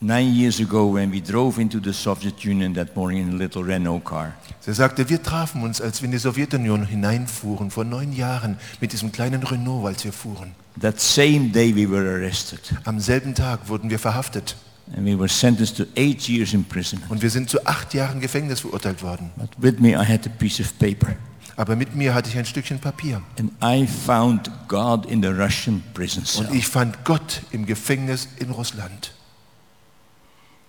[0.00, 3.62] nine years ago when we drove into the Soviet Union that morning in a little
[3.62, 4.34] Renault car.
[4.66, 8.92] Er sagte, wir trafen uns, als wir in die Sowjetunion hineinfuhren, vor neun Jahren, mit
[8.92, 10.54] diesem kleinen Renault, als wir fuhren.
[10.80, 14.56] That same day we were arrested Am selben Tag wurden wir verhaftet
[14.96, 17.10] and we were sentenced to eight years imprisonment.
[17.10, 19.30] und wir sind zu acht Jahren Gefängnis verurteilt worden.
[19.36, 21.16] But with me I had a piece of paper
[21.56, 25.82] Aber mit mir hatte ich ein Stückchen Papier and I found God in the Russian
[25.94, 26.46] prison cell.
[26.46, 29.12] und ich fand Gott im Gefängnis in Russland.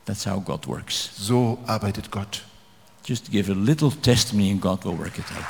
[0.06, 1.12] That's how God works.
[1.16, 2.44] So arbeitet Gott.
[3.06, 5.46] Just give a little testimony and God will work it out.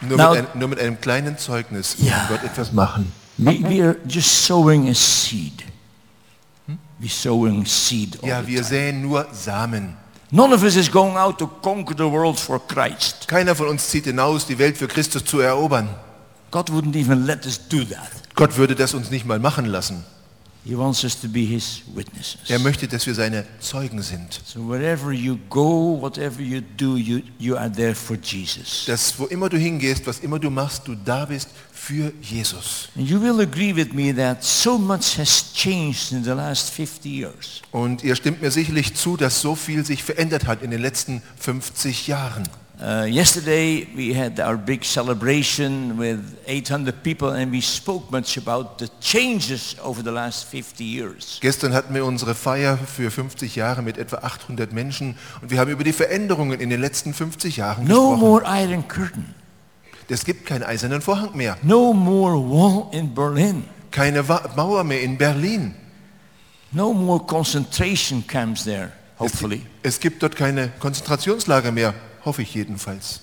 [0.00, 2.12] Nur, Now- mit, ein, nur mit einem kleinen Zeugnis Ja.
[2.18, 3.12] kann Gott etwas machen.
[3.38, 5.64] We, we are just sowing a seed.
[6.98, 9.96] We're sowing seed all Ja, wir säen nur Samen.
[10.30, 13.28] None of us is going out to conquer the world for Christ.
[13.28, 15.88] Keiner von uns zieht hinaus, die Welt für Christus zu erobern.
[16.50, 18.10] God wouldn't even let us do that.
[18.34, 20.04] Gott würde das uns nicht mal machen lassen.
[22.48, 24.40] Er möchte, dass wir seine Zeugen sind.
[24.44, 28.84] So wherever you go, whatever you do, you, you are there for Jesus.
[28.86, 32.88] Dass wo immer du hingehst, was immer du machst, du da bist für Jesus.
[32.96, 37.04] And you will agree with me that so much has changed in the last 50
[37.06, 37.62] years.
[37.70, 41.22] Und ihr stimmt mir sicherlich zu, dass so viel sich verändert hat in den letzten
[41.38, 42.48] 50 Jahren.
[42.78, 48.78] Uh, yesterday we had our big celebration with 800 people and we spoke much about
[48.78, 51.38] the changes over the last 50 years.
[51.40, 55.70] Gestern hatten wir unsere Feier für 50 Jahre mit etwa 800 Menschen und wir haben
[55.70, 58.20] über die Veränderungen in den letzten 50 Jahren No gesprochen.
[58.20, 59.34] more Iron Curtain.
[60.10, 63.64] Es gibt keinen eisernen Vorhang mehr, No more wall in Berlin.
[63.90, 65.74] keine Wa- Mauer mehr in Berlin.
[66.72, 69.62] No more concentration camps there, hopefully.
[69.82, 71.94] Es gibt dort keine Konzentrationslager mehr,
[72.26, 73.20] hoffe ich jedenfalls.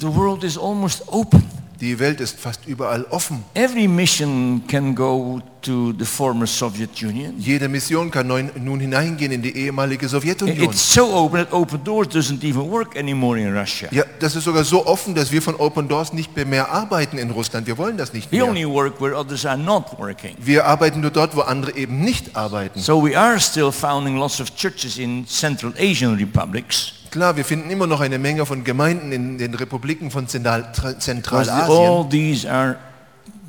[0.00, 1.44] The world is almost open.
[1.80, 3.44] Die Welt ist fast überall offen.
[3.54, 7.34] Every mission can go to the former Soviet Union.
[7.38, 10.62] Jede Mission kann nun hineingehen in die ehemalige Sowjetunion.
[10.70, 13.88] It's so open that Open Doors doesn't even work anymore in Russia.
[13.90, 17.30] Ja, das ist sogar so offen, dass wir von Open Doors nicht mehr, arbeiten in
[17.30, 17.66] Russland.
[17.66, 18.46] Wir wollen das nicht We mehr.
[18.48, 20.36] only work where others are not working.
[20.38, 22.78] Wir arbeiten nur dort, wo andere eben nicht arbeiten.
[22.80, 26.94] So we are still founding lots of churches in Central Asian republics.
[27.14, 31.70] Klar, wir finden immer noch eine Menge von Gemeinden in den Republiken von Zentral- Zentralasien.
[31.70, 32.74] all these are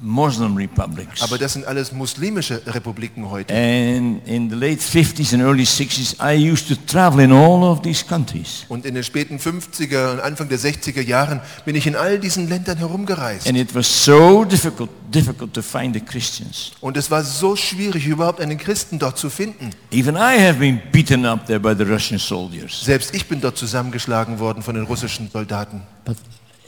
[0.06, 1.22] Muslim republics.
[1.24, 3.54] Aber das sind alles muslimische Republiken heute.
[3.54, 7.82] And in the late 50s and early 60s, I used to travel in all of
[7.82, 8.66] these countries.
[8.70, 12.48] Und in den späten 50er und Anfang der 60er Jahren bin ich in all diesen
[12.48, 13.48] Ländern herumgereist.
[13.48, 16.72] And it was so difficult, difficult to find the Christians.
[16.82, 19.72] Und es war so schwierig, überhaupt einen Christen dort zu finden.
[19.92, 22.84] Even I have been beaten up there by the Russian soldiers.
[22.84, 25.82] Selbst ich bin dort zusammengeschlagen worden von den russischen Soldaten.
[26.06, 26.18] But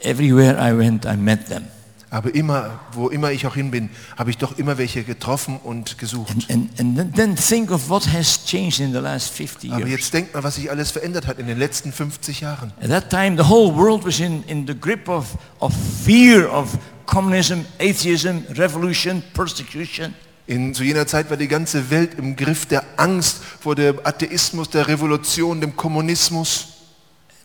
[0.01, 1.65] everywhere I went, I met them.
[2.09, 5.97] Aber immer, wo immer ich auch hin bin, habe ich doch immer welche getroffen und
[5.97, 6.49] gesucht.
[6.49, 10.13] And, and then- then think of what has changed in the last 50 Aber jetzt
[10.13, 12.71] denkt mal, was sich alles verändert hat in den letzten 50 Jahren.
[12.81, 15.73] At that time, the whole world was in, in the grip of, of
[16.05, 20.13] fear of communism, atheism, revolution, persecution.
[20.45, 24.69] In, zu jener Zeit war die ganze Welt im Griff der Angst vor dem Atheismus,
[24.69, 26.67] der Revolution, dem Kommunismus.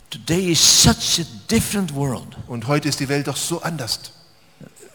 [0.08, 2.36] Today is such a different world.
[2.46, 4.12] Und heute ist die Welt doch so anders.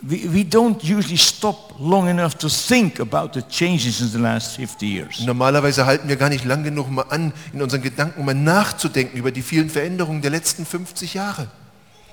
[0.02, 4.56] We, we don't usually stop long enough to think about the changes in the last
[4.56, 5.26] 50 years.
[5.26, 9.32] Normalerweise halten wir gar nicht lang genug mal an, in unseren Gedanken mal nachzudenken über
[9.32, 11.48] die vielen Veränderungen der letzten 50 Jahre.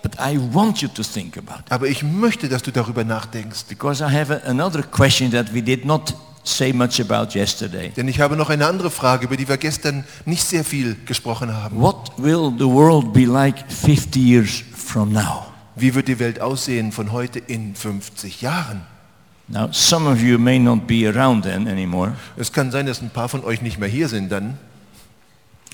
[0.03, 1.73] But I want you to think about it.
[1.73, 3.65] Aber ich möchte, dass du darüber nachdenkst.
[3.69, 7.91] Because I have another question that we did not say much about yesterday.
[7.97, 11.53] Denn ich habe noch eine andere Frage, über die wir gestern nicht sehr viel gesprochen
[11.53, 11.81] haben.
[11.81, 15.54] What will the world be like 50 years from now?
[15.77, 18.83] Wie wird die Welt aussehen von heute in 50 Jahren?
[19.47, 22.13] Now, some of you may not be around then anymore.
[22.37, 24.59] Es kann sein, dass ein paar von euch nicht mehr hier sind dann.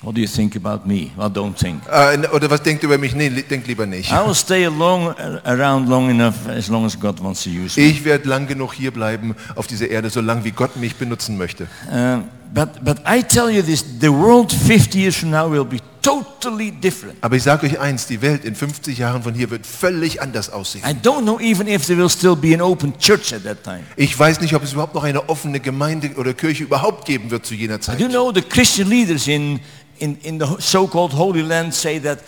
[0.03, 1.11] What do you think about me?
[1.15, 1.83] Well, don't think.
[1.87, 3.13] Äh, oder was denkt ihr über mich?
[3.13, 4.11] Nee, denkt lieber nicht.
[4.11, 7.85] I will stay along, around long enough as long as God wants to use me.
[7.85, 11.67] Ich werde lang genug hier bleiben auf dieser Erde, solange wie Gott mich benutzen möchte.
[11.87, 15.79] Uh, but, but I tell you this, the world 50 years from now will be
[16.01, 17.17] totally different.
[17.21, 20.49] Aber ich sage euch eins, die Welt in 50 Jahren von hier wird völlig anders
[20.49, 20.83] aussehen.
[20.85, 23.83] I don't know even if there will still be an open church at that time.
[23.95, 27.45] Ich weiß nicht, ob es überhaupt noch eine offene Gemeinde oder Kirche überhaupt geben wird
[27.45, 27.99] zu jener Zeit.
[27.99, 29.59] I do know the Christian leaders in,
[29.99, 32.19] in, in the so-called Holy Land say that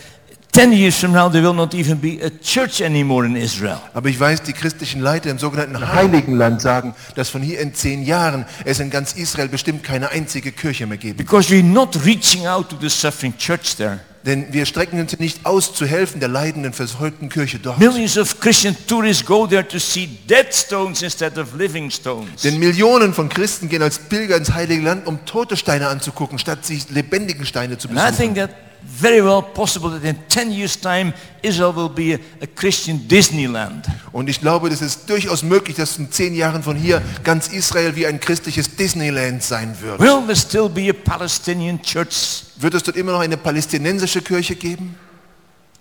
[0.53, 3.79] 10 years from now, there will not even be a church anymore in Israel.
[3.95, 7.73] Aber ich weiß, die christlichen Leiter im sogenannten Heiligen Land sagen, dass von hier in
[7.73, 11.17] zehn Jahren es in ganz Israel bestimmt keine einzige Kirche mehr geben.
[11.17, 13.99] Because we're not reaching out to the suffering church there.
[14.27, 17.79] Denn wir strecken uns nicht aus, zu helfen der leidenden, verfolgten Kirche dort.
[17.79, 22.43] Millions of Christian tourists go there to see dead stones instead of living stones.
[22.43, 26.63] Denn Millionen von Christen gehen als Pilger ins Heilige Land, um tote Steine anzugucken, statt
[26.63, 28.49] sich lebendigen Steine zu besuchen.
[28.85, 33.85] Very well possible that in 10 years time Israel will be a, a Christian Disneyland.
[34.11, 37.95] Und ich glaube, das ist durchaus möglich, dass in zehn Jahren von hier ganz Israel
[37.95, 39.99] wie ein christliches Disneyland sein wird.
[39.99, 42.43] Will there still be a Palestinian church?
[42.57, 44.95] Wird es dort immer noch eine palästinensische Kirche geben?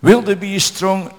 [0.00, 1.10] Will there be a strong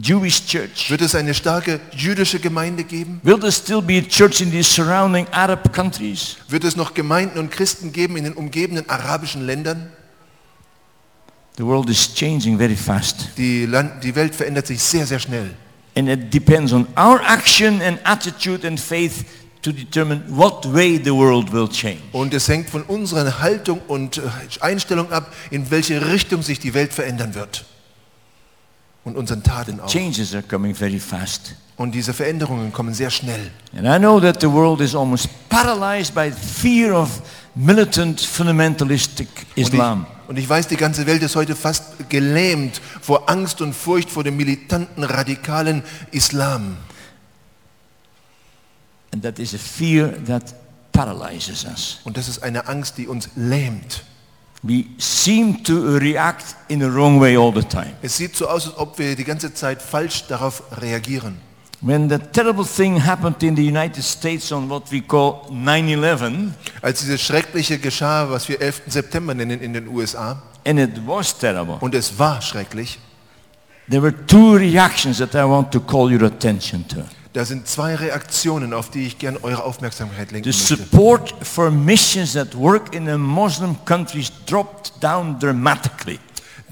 [0.00, 0.90] Jewish church?
[0.90, 3.20] Wird es eine starke jüdische Gemeinde geben?
[3.22, 6.36] Will there still be a church in the surrounding Arab countries?
[6.48, 9.90] Wird es noch Gemeinden und Christen geben in den umgebenden arabischen Ländern?
[11.56, 13.28] The world is changing very fast.
[13.36, 15.54] Die, Land, die Welt verändert sich sehr, sehr schnell.
[15.94, 19.24] And it depends on our action and attitude and faith
[19.60, 22.00] to determine what way the world will change.
[22.12, 24.22] Und es hängt von unserer Haltung und äh,
[24.60, 27.64] Einstellung ab, in welche Richtung sich die Welt verändern wird.
[29.04, 29.88] Und unseren Taten auch.
[29.88, 31.54] Changes are coming very fast.
[31.76, 33.50] Und diese Veränderungen kommen sehr schnell.
[33.76, 37.20] And I know that the world is almost paralyzed by fear of
[37.54, 40.06] militant fundamentalistic Islam.
[40.32, 44.24] Und ich, weiß, die ganze Welt ist heute fast gelähmt vor Angst und Furcht vor
[44.24, 46.78] dem militanten, radikalen Islam.
[49.12, 50.54] And that is a fear that
[50.90, 52.00] paralyzes us.
[52.04, 54.04] Und das ist eine Angst, die uns lähmt.
[54.62, 57.92] We seem to react in the wrong way all the time.
[58.00, 61.36] Es sieht so aus, als ob wir die ganze Zeit falsch darauf reagieren.
[61.84, 67.00] When the terrible thing happened in the United States on what we call 9-11, Als
[67.00, 68.82] dieses Schreckliche geschah, was wir 11.
[68.86, 73.00] September nennen in den USA, and it was terrible, und es war schrecklich,
[73.90, 76.98] there were two reactions that I want to call your attention to.
[77.32, 80.84] da sind zwei Reaktionen, auf die ich gern eure Aufmerksamkeit lenken The möchte.
[80.84, 86.20] support for missions that work in the Muslim countries dropped down dramatically.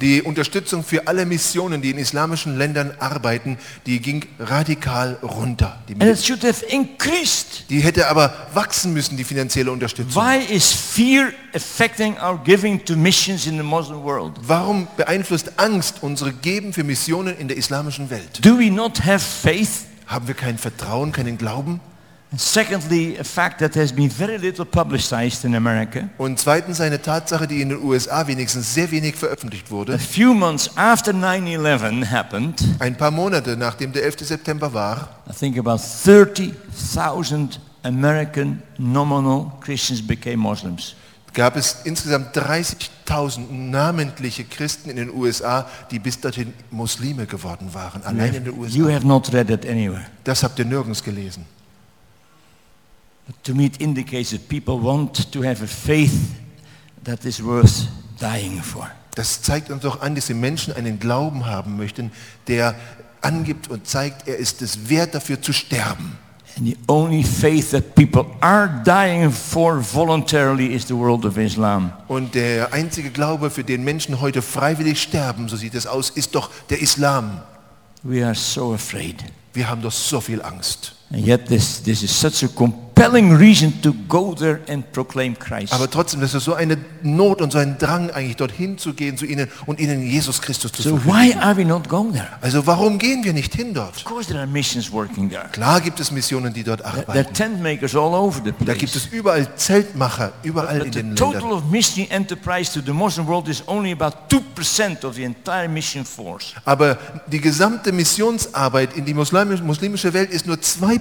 [0.00, 5.78] Die Unterstützung für alle Missionen, die in islamischen Ländern arbeiten, die ging radikal runter.
[5.88, 7.64] Die, And it should have increased.
[7.68, 10.22] die hätte aber wachsen müssen, die finanzielle Unterstützung.
[10.22, 14.32] Why is fear affecting our giving to missions in the Muslim world?
[14.42, 18.44] Warum beeinflusst Angst unsere Geben für Missionen in der islamischen Welt?
[18.44, 19.86] Do we not have faith?
[20.06, 21.80] Haben wir kein Vertrauen, keinen Glauben?
[22.36, 26.08] Secondly, a fact that has been very little publicized in America.
[26.16, 29.98] Und zweitens eine Tatsache, die in den USA wenigstens sehr wenig veröffentlicht A wurde.
[29.98, 34.20] few months after 9-11 happened, Ein paar Monate nachdem der 11.
[34.20, 40.94] September war, I think about 30,000 American nominal Christians became Muslims.
[41.34, 48.02] gab es insgesamt 30.000 namentliche Christen in den USA, die bis dorthin Muslime geworden waren.
[48.04, 48.94] Allein in den You USA.
[48.94, 50.02] have not read it anywhere.
[50.22, 51.44] Das habt ihr nirgends gelesen.
[53.44, 56.34] To me it indicates that people want to have a faith
[57.04, 57.88] that is worth
[58.18, 58.90] dying for.
[59.14, 62.12] Das zeigt uns doch an, dass die Menschen einen Glauben haben möchten,
[62.46, 62.74] der
[63.20, 66.16] angibt und zeigt, er ist es wert, dafür zu sterben.
[66.56, 71.92] And the only faith that people are dying for voluntarily is the world of Islam.
[72.08, 76.34] Und der einzige Glaube, für den Menschen heute freiwillig sterben, so sieht es aus, ist
[76.34, 77.40] doch der Islam.
[78.02, 79.24] We are so afraid.
[79.52, 80.94] Wir haben doch so viel Angst.
[81.12, 85.72] And yet this, this is such a compelling reason to go there and proclaim Christ.
[85.72, 89.16] Aber trotzdem, das ist so eine Not und so ein Drang, eigentlich dorthin zu gehen
[89.16, 92.28] zu ihnen und ihnen Jesus Christus zu So why are we not going there?
[92.42, 93.96] Also warum gehen wir nicht hin dort?
[93.96, 95.48] Of course there are missions working there.
[95.50, 97.32] Klar gibt es Missionen, die dort There are arbeiten.
[97.34, 98.96] tent makers all over the Da gibt place.
[98.96, 101.52] es überall Zeltmacher, überall in But the den total Ländern.
[101.52, 106.04] of mission enterprise to the Muslim world is only about 2% of the entire mission
[106.04, 106.52] force.
[106.66, 110.99] Aber die gesamte Missionsarbeit in die muslimisch- muslimische Welt ist nur 2%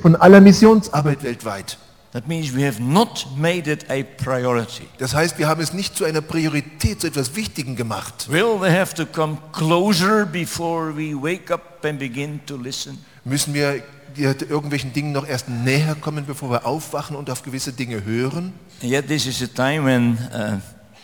[0.00, 1.78] von aller Missionsarbeit weltweit.
[2.14, 4.86] That means we have not made it a priority.
[4.98, 8.30] Das heißt, wir haben es nicht zu einer Priorität, zu etwas Wichtigem gemacht.
[8.30, 13.04] Will they have to come closer before we wake up and begin to listen?
[13.24, 13.82] Müssen wir
[14.16, 18.52] irgendwelchen Dingen noch erst näher kommen, bevor wir aufwachen und auf gewisse Dinge hören?
[18.80, 20.60] And yet this is a time when uh,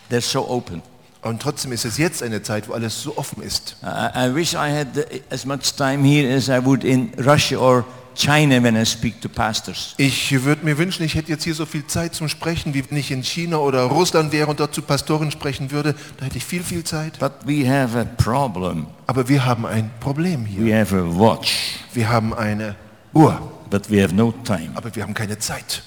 [0.09, 0.81] they're so open.
[1.23, 3.75] Und trotzdem ist es jetzt eine Zeit, wo alles so offen ist.
[3.83, 4.87] I, I wish I had
[5.29, 7.83] as much time here as I would in Russia or
[8.15, 9.93] China when I speak to pastors.
[9.97, 12.97] Ich würde mir wünschen, ich hätte jetzt hier so viel Zeit zum Sprechen, wie wenn
[12.97, 15.95] ich in China oder Russland wäre und dort zu Pastoren sprechen würde.
[16.17, 17.19] Da hätte ich viel, viel Zeit.
[17.19, 18.87] But we have a problem.
[19.07, 20.65] Aber wir haben ein Problem hier.
[20.65, 22.75] We have a watch, Wir haben eine
[23.13, 24.71] Uhr, but we have no time.
[24.75, 25.83] aber wir haben keine Zeit.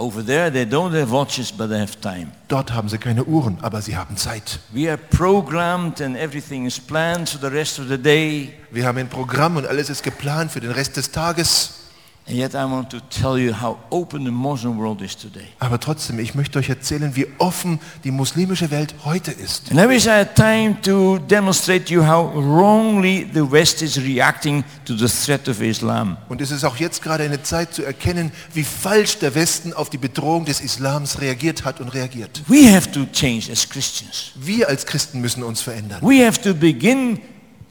[0.00, 2.32] Over there, they don't have watches, but they have time.
[2.48, 4.58] Dort haben sie keine Uhren, aber sie haben Zeit.
[4.72, 8.54] We are programmed and everything is planned for the rest of the day.
[8.70, 11.79] Wir haben ein Programm und alles ist geplant für den Rest des Tages.
[12.26, 15.46] And yet I want to tell you how open the Muslim world is today.
[15.58, 19.70] Aber trotzdem, ich möchte euch erzählen, wie offen die muslimische Welt heute ist.
[19.70, 24.62] And I wish I had time to demonstrate you how wrongly the West is reacting
[24.84, 26.18] to the threat of Islam.
[26.28, 29.90] Und es ist auch jetzt gerade eine Zeit zu erkennen, wie falsch der Westen auf
[29.90, 32.42] die Bedrohung des Islams reagiert hat und reagiert.
[32.46, 34.32] We have to change as Christians.
[34.36, 36.00] Wir als Christen müssen uns verändern.
[36.02, 37.18] We have to begin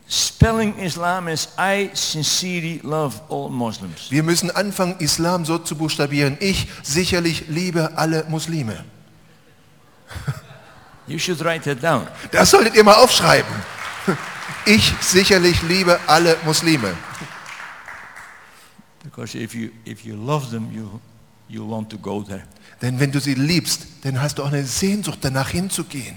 [0.10, 4.10] spelling Islam as I sincerely love all Muslims.
[4.10, 6.38] Wir müssen anfangen, Islam so zu buchstabieren.
[6.40, 8.84] Ich sicherlich liebe alle Muslime.
[11.08, 12.08] You should write that down.
[12.32, 13.52] Das solltet ihr mal aufschreiben.
[14.66, 16.96] Ich sicherlich liebe alle Muslime.
[19.04, 21.00] Because if you, if you love them, you,
[21.48, 22.44] you want to go there.
[22.82, 26.16] Denn wenn du sie liebst, dann hast du auch eine Sehnsucht danach hinzugehen.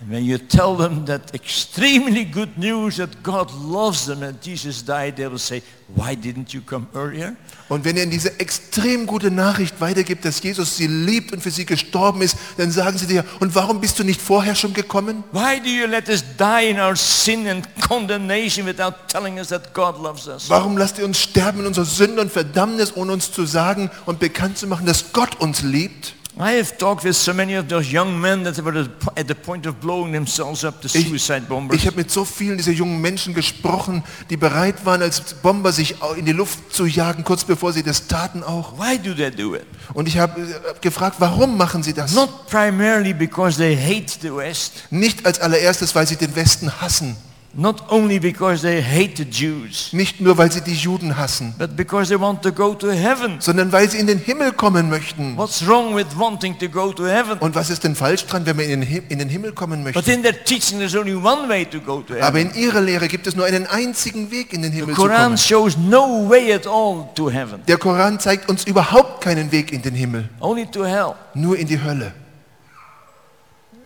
[0.00, 4.84] And when you tell them that extremely good news that God loves them and Jesus
[4.84, 5.60] died, they will say,
[5.96, 7.34] why didn't you come earlier?
[7.68, 11.50] Und wenn ihr ihnen diese extrem gute Nachricht weitergibt, dass Jesus sie liebt und für
[11.50, 15.24] sie gestorben ist, dann sagen sie dir, und warum bist du nicht vorher schon gekommen?
[15.32, 19.74] Why do you let us die in our sin and condemnation without telling us that
[19.74, 20.48] God loves us?
[20.48, 24.20] Warum lasst ihr uns sterben in unserer Sünde und Verdammnis, ohne uns zu sagen und
[24.20, 26.14] bekannt zu machen, dass Gott uns liebt?
[26.40, 29.66] I have talked with so many of those young men that were at the point
[29.66, 31.76] of blowing themselves up, the Ich, suicide bombers.
[31.76, 35.96] ich habe mit so vielen dieser jungen Menschen gesprochen, die bereit waren, als Bomber sich
[36.16, 38.78] in die Luft zu jagen, kurz bevor sie das taten auch.
[38.78, 39.66] Why do they do it?
[39.94, 40.44] Und ich habe äh,
[40.80, 42.14] gefragt, warum machen sie das?
[42.14, 47.16] Not primarily because they hate the West, Nicht als allererstes, weil sie den Westen hassen.
[47.54, 51.74] Not only because they hate the Jews, Nicht nur, weil sie die Juden hassen, but
[51.76, 53.40] because they want to go to heaven.
[53.40, 55.36] sondern weil sie in den Himmel kommen möchten.
[55.36, 57.38] What's wrong with wanting to go to heaven?
[57.38, 59.94] Und was ist denn falsch dran, wenn wir in den, in den Himmel kommen But
[59.94, 60.10] möchten?
[60.10, 63.26] in their teaching, there's only one way to go to Aber in ihrer Lehre gibt
[63.26, 65.38] es nur einen einzigen Weg, in den The Himmel zu kommen.
[65.38, 69.80] shows no way at all to heaven, Der Koran zeigt uns überhaupt keinen Weg in
[69.82, 71.14] den Himmel, only to hell.
[71.34, 72.12] nur in die Hölle.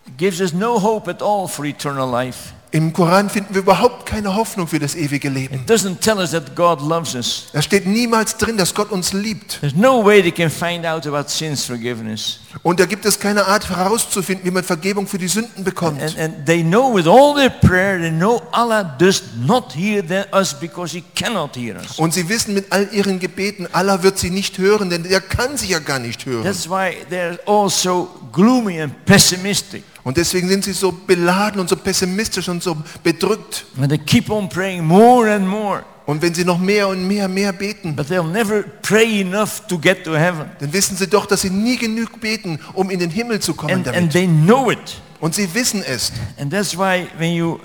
[0.06, 2.52] It gives us no hope at all for eternal life.
[2.74, 5.54] Im Koran finden wir überhaupt keine Hoffnung für das ewige Leben.
[5.54, 7.48] It doesn't tell us that God loves us.
[7.52, 9.60] Da steht niemals drin, dass Gott uns liebt.
[9.60, 12.40] There's no way they can find out about sins forgiveness.
[12.62, 16.00] Und da gibt es keine Art herauszufinden, wie man Vergebung für die Sünden bekommt.
[16.00, 20.58] And, and they know with all their prayer, they know Allah does not hear us
[20.58, 21.98] because He cannot hear us.
[21.98, 25.58] Und sie wissen mit all ihren Gebeten, Allah wird sie nicht hören, denn er kann
[25.58, 26.44] sie ja gar nicht hören.
[26.44, 29.84] That's why they're all so gloomy and pessimistic.
[30.04, 33.64] Und deswegen sind sie so beladen und so pessimistisch und so bedrückt.
[33.80, 35.84] And they keep on praying more and more.
[36.04, 39.78] Und wenn sie noch mehr und mehr, mehr beten, But they'll never pray enough to
[39.78, 40.46] get to heaven.
[40.58, 43.72] dann wissen sie doch, dass sie nie genug beten, um in den Himmel zu kommen
[43.72, 44.12] And, and damit.
[44.12, 45.00] they know it.
[45.20, 46.12] Und sie wissen es.
[46.40, 47.60] And that's why when you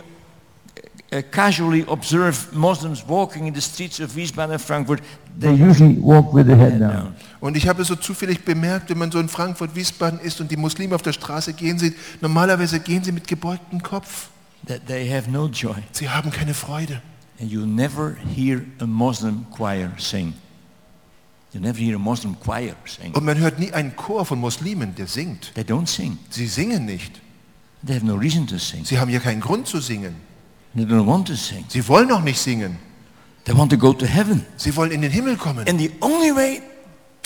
[1.12, 5.02] uh, casually observe Muslims walking in the streets of Wiesbaden and Frankfurt,
[5.40, 7.16] they usually walk with the head down.
[7.40, 10.58] Und ich habe so zufällig bemerkt, wenn man so in Frankfurt, Wiesbaden ist und die
[10.58, 14.30] Muslime auf der Straße gehen sieht, normalerweise gehen sie mit gebeugtem Kopf.
[14.66, 15.76] That they have no joy.
[15.92, 17.02] Sie haben keine Freude.
[17.40, 20.34] And you never hear a Muslim choir sing.
[21.54, 23.14] You never hear a Muslim choir sing.
[23.14, 25.54] Und man hört nie einen Chor von Muslimen, der singt.
[25.54, 26.18] They don't sing.
[26.30, 27.22] Sie singen nicht.
[27.86, 28.84] They have no reason to sing.
[28.84, 30.16] Sie haben ja keinen Grund zu singen.
[30.76, 31.66] They don't want to sing.
[31.68, 32.78] Sie wollen auch nicht singen.
[33.46, 34.44] They want to go to heaven.
[34.58, 35.68] Sie wollen in den Himmel kommen.
[35.68, 36.62] And the only way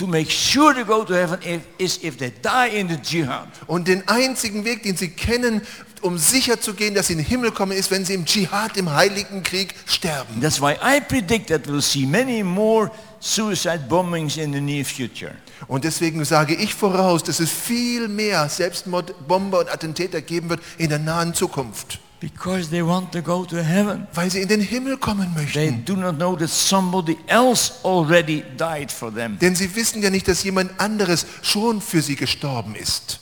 [0.02, 3.48] to make sure to go to heaven if, is if they die in the jihad.
[3.68, 5.62] Und den einzigen Weg, den sie kennen,
[6.02, 8.78] um sicher zu gehen, dass sie in den Himmel kommen, ist, wenn sie im Dschihad,
[8.78, 10.42] im Heiligen Krieg sterben.
[10.42, 15.36] That's why I predict that we'll see many more suicide bombings in the near future.
[15.68, 20.90] Und deswegen sage ich voraus, dass es viel mehr Selbstmordbomber und Attentäter geben wird in
[20.90, 24.06] der nahen Zukunft, Because they want to go to heaven.
[24.14, 25.86] weil sie in den Himmel kommen They möchten.
[25.86, 29.40] do not know that somebody else already died for them.
[29.40, 33.20] Denn sie wissen ja nicht, dass jemand anderes schon für sie gestorben ist.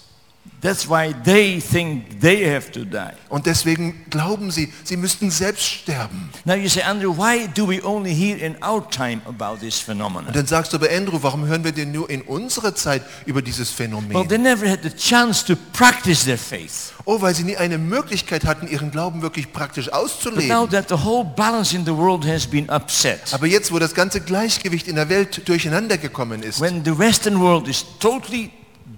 [0.61, 3.13] That's why they think they have to die.
[3.29, 6.29] Und deswegen glauben sie, sie müssten selbst sterben.
[6.43, 10.27] Now you say, Andrew, why do we only hear in our time about this phenomenon?
[10.27, 13.41] Und dann sagst du aber, Andrew, warum hören wir denn nur in unserer Zeit über
[13.41, 14.27] dieses Well, Phänomen?
[14.27, 16.91] they never had the chance to practice their faith.
[17.05, 20.69] Oh, weil sie nie eine Möglichkeit hatten, ihren Glauben wirklich praktisch But now auszuleben.
[20.71, 24.19] that the whole balance in the world has been upset, Aber jetzt, wo das ganze
[24.19, 28.51] Gleichgewicht in der Welt durcheinander gekommen ist, when the Western world is totally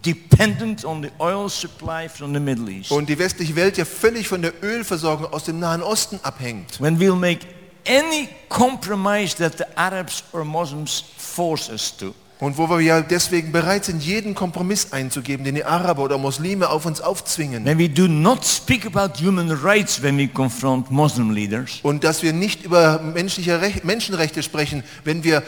[0.05, 4.27] dependent on the oil supply from the Middle East, und die westliche Welt ja völlig
[4.27, 7.47] von der Ölversorgung aus dem Nahen Osten abhängt, when we'll make
[7.87, 13.51] any compromise that the Arabs or Muslims force us to, Und wo wir ja deswegen
[13.51, 17.63] bereit sind, jeden Kompromiss einzugeben, den die Araber oder Muslime auf uns aufzwingen.
[17.65, 22.23] When we do not speak about human rights when we confront Muslim leaders, Und dass
[22.23, 25.43] wir nicht über menschliche Rech Menschenrechte sprechen, wenn wir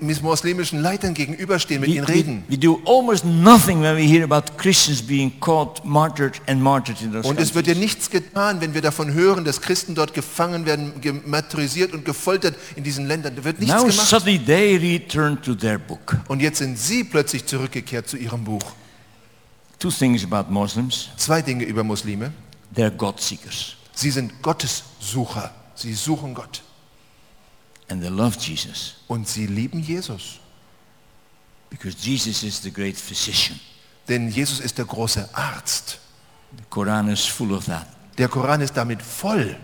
[0.00, 2.44] mit muslimischen Leitern gegenüberstehen, mit we, ihnen we, reden.
[2.48, 7.12] we do almost nothing when we hear about Christians being caught, martyred and martyred in
[7.12, 10.64] those Und es wird ja nichts getan, wenn wir davon hören, dass Christen dort gefangen
[10.64, 13.34] werden, gemartyrisiert und gefoltert in diesen Ländern.
[13.34, 14.06] Da wird nichts Now gemacht.
[14.06, 16.19] suddenly they return to their book.
[16.28, 18.72] Und jetzt sind sie plötzlich zurückgekehrt zu ihrem Buch.
[19.78, 21.08] Two things about Muslims.
[21.16, 22.32] Zwei Dinge über Muslime.
[22.74, 25.50] They're God seekers Sie sind Gottessucher.
[25.74, 26.62] Sie suchen Gott.
[27.88, 30.38] and they love Jesus Und sie lieben Jesus.
[31.70, 33.58] because Jesus is the great physician.
[34.08, 35.98] Denn Jesus ist der große Arzt.
[36.56, 37.86] The Quran is full of that.
[38.18, 39.56] Der Koran ist damit voll.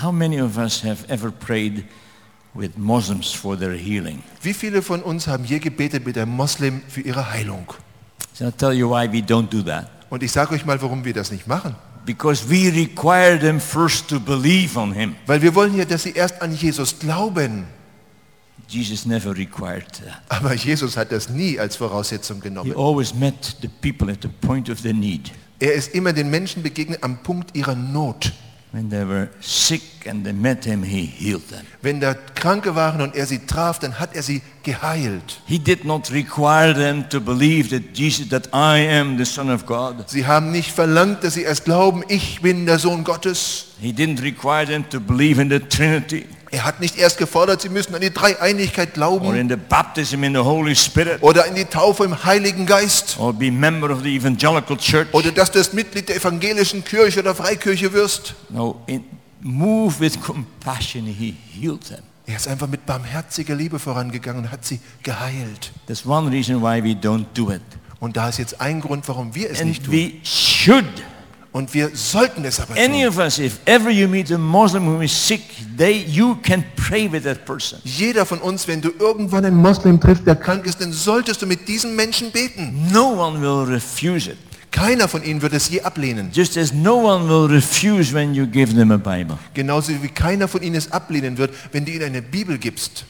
[0.00, 1.84] How many of us have ever prayed
[2.54, 4.22] with Muslims for their healing?
[4.42, 7.66] Wie viele von uns haben je gebetet mit einem Moslem für ihre Heilung?
[8.34, 9.88] So I'll tell you why we don't do that.
[10.10, 11.74] Und ich sage euch mal, warum wir das nicht machen.
[12.04, 15.14] Because we require them first to believe on him.
[15.26, 17.64] Weil wir wollen ja, dass sie erst an Jesus glauben.
[18.68, 20.22] Jesus never required that.
[20.28, 22.74] Aber Jesus hat das nie als Voraussetzung He genommen.
[22.76, 25.30] always met the people at the point of their need.
[25.58, 28.32] Er ist immer den Menschen begegnet am Punkt ihrer Not.
[28.72, 31.66] When they were sick and they met him, he healed them.
[31.82, 35.42] Wenn da Kranke waren und er sie traf, dann hat er sie geheilt.
[35.46, 39.66] He did not require them to believe that Jesus, that I am the Son of
[39.66, 40.08] God.
[40.08, 43.74] Sie haben nicht verlangt, dass sie erst glauben, ich bin der Sohn Gottes.
[43.78, 47.70] He didn't require them to believe in the Trinity Er hat nicht erst gefordert, sie
[47.70, 51.54] müssen an die Dreieinigkeit or glauben in the baptism in the Holy Spirit oder in
[51.54, 55.08] die Taufe im Heiligen Geist or be member of the evangelical church.
[55.12, 58.34] oder dass du das Mitglied der evangelischen Kirche oder Freikirche wirst.
[58.50, 59.02] No, in,
[59.40, 62.02] move with compassion, he healed them.
[62.26, 65.72] Er ist einfach mit barmherziger Liebe vorangegangen und hat sie geheilt.
[65.86, 67.62] That's one reason why we don't do it.
[67.98, 69.94] Und da ist jetzt ein Grund, warum wir es nicht And tun.
[69.94, 70.84] we should.
[71.52, 73.08] Und wir sollten es aber Any tun.
[73.08, 75.42] of us, if ever you meet a Muslim who is sick,
[75.76, 77.78] they, you can pray with that person.
[77.84, 81.46] Jeder von uns, wenn du irgendwann einen Moslem triffst, der krank ist, dann solltest du
[81.46, 82.88] mit diesem Menschen beten.
[82.90, 84.38] No one will refuse it.
[84.70, 86.30] Keiner von ihnen wird es je ablehnen.
[86.32, 89.36] Just as no one will refuse when you give them a Bible.
[89.52, 93.04] Genauso wie keiner von ihnen es ablehnen wird, wenn du ihnen eine Bibel gibst.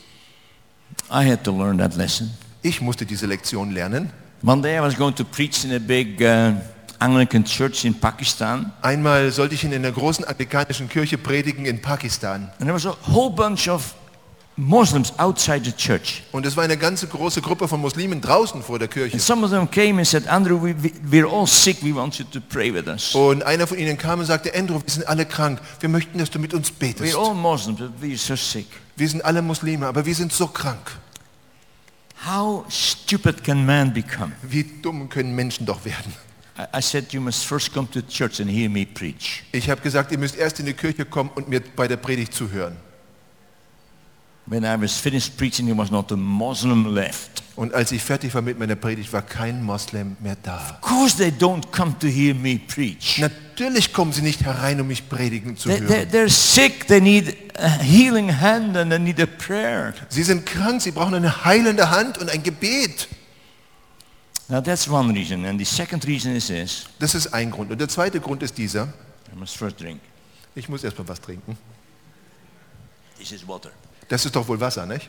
[1.09, 2.30] I had to learn that lesson.
[2.62, 4.11] Ich musste diese Lektion lernen.
[4.43, 6.55] One day I was going to preach in a big uh,
[7.03, 8.72] Anglican church in Pakistan.
[8.80, 12.50] Einmal sollte ich in einer großen anglikanischen Kirche predigen in Pakistan.
[12.59, 13.94] And there was a whole bunch of
[14.57, 16.22] Muslims outside the church.
[16.30, 19.14] Und es war eine ganze große Gruppe von Muslimen draußen vor der Kirche.
[19.14, 21.82] And some of them came and said, Andrew, we, we, we're all sick.
[21.82, 23.14] We want you to pray with us.
[23.14, 25.61] Und einer von ihnen kam und sagte, Andrew, wir sind alle krank.
[25.80, 27.14] Wir möchten, dass du mit uns betest.
[27.14, 28.66] We're all Muslims, but we're so sick.
[28.94, 30.92] Wir sind alle Muslime, aber wir sind so krank.
[32.24, 34.32] How stupid can man become?
[34.42, 36.12] Wie dumm können Menschen doch werden?
[36.59, 39.42] I, I said, you must first come to church and hear me preach.
[39.53, 42.34] Ich habe gesagt, ihr müsst erst in die Kirche kommen und mir bei der Predigt
[42.34, 42.76] zuhören.
[44.46, 47.42] When I was finished preaching, there was not a Muslim left.
[47.55, 50.57] Und als ich fertig war mit meiner Predigt, war kein Moslem mehr da.
[50.57, 53.18] Of course they don't come to hear me preach.
[53.18, 56.09] Natürlich kommen sie nicht herein, um mich predigen zu They, hören.
[56.11, 59.94] they're sick, they need a healing hand and they need a prayer.
[60.09, 63.07] Sie sind krank, sie brauchen eine heilende Hand und ein Gebet.
[64.53, 65.46] Now that's one reason.
[65.46, 66.84] And the second reason is this.
[66.98, 67.70] Das ist ein Grund.
[67.70, 68.92] Und der zweite Grund ist dieser.
[69.32, 69.98] I must first drink.
[70.55, 71.57] Ich muss erstmal was trinken.
[73.18, 73.70] This is water.
[74.11, 75.09] Das ist doch wohl Wasser, nicht?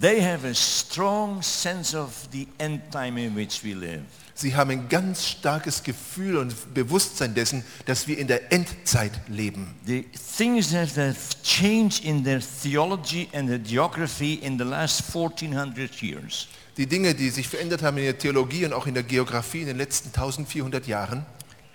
[0.00, 4.04] They have a strong sense of the end time in which we live.
[4.34, 9.74] Sie haben ein ganz starkes Gefühl und Bewusstsein dessen, dass wir in der Endzeit leben.
[9.84, 10.06] The
[10.38, 16.48] things that have changed in their theology and their geography in the last 1400 years
[16.76, 19.66] Die Dinge, die sich verändert haben in der Theologie und auch in der Geografie in
[19.66, 21.26] den letzten 1400 Jahren,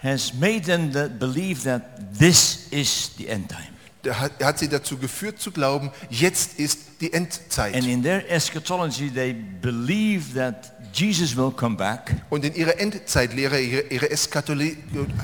[0.01, 1.83] has made them that believe that
[2.17, 4.15] this is the end time.
[4.19, 7.73] hat, hat sie dazu geführt zu glauben, jetzt ist die Endzeit.
[7.75, 13.59] And in their eschatology, they believe that Jesus will come back Und in ihrer Endzeitlehre,
[13.59, 14.77] ihre, ihre Eskatologie,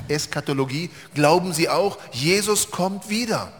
[0.08, 3.52] Eskatologie, glauben sie auch, Jesus kommt wieder.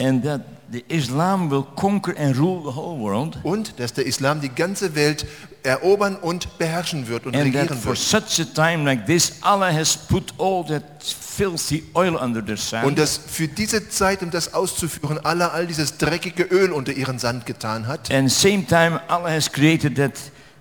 [0.00, 0.40] and that
[0.70, 3.38] the Islam will conquer and rule the whole world.
[3.42, 5.26] Und dass der Islam die ganze Welt
[5.62, 7.98] erobern und beherrschen wird und And that regieren for wird.
[7.98, 12.86] such a time like this, Allah has put all that filthy oil under their sand.
[12.86, 17.18] Und dass für diese Zeit, um das auszuführen, Allah all dieses dreckige Öl unter ihren
[17.18, 18.10] Sand getan hat.
[18.12, 20.12] And same time, Allah has created that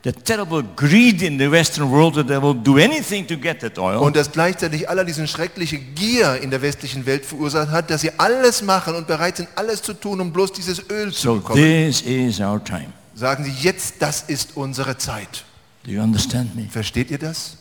[0.07, 3.77] the terrible greed in the Western world that they will do anything to get that
[3.77, 3.99] oil.
[3.99, 8.11] Und dass gleichzeitig Allah diesen schreckliche Gier in der westlichen Welt verursacht hat, dass sie
[8.17, 11.61] alles machen und bereit sind, alles zu tun, um bloß dieses Öl zu so bekommen.
[11.61, 12.87] this is our time.
[13.15, 15.43] Sagen Sie jetzt, das ist unsere Zeit.
[15.83, 16.67] Do you understand me?
[16.69, 17.57] Versteht ihr das?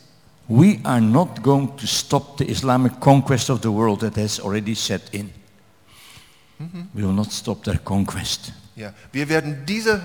[0.46, 4.76] We are not going to stop the Islamic conquest of the world that has already
[4.76, 5.30] set in.
[6.94, 8.52] We will not stop their conquest.
[8.76, 10.02] Ja, wir werden diese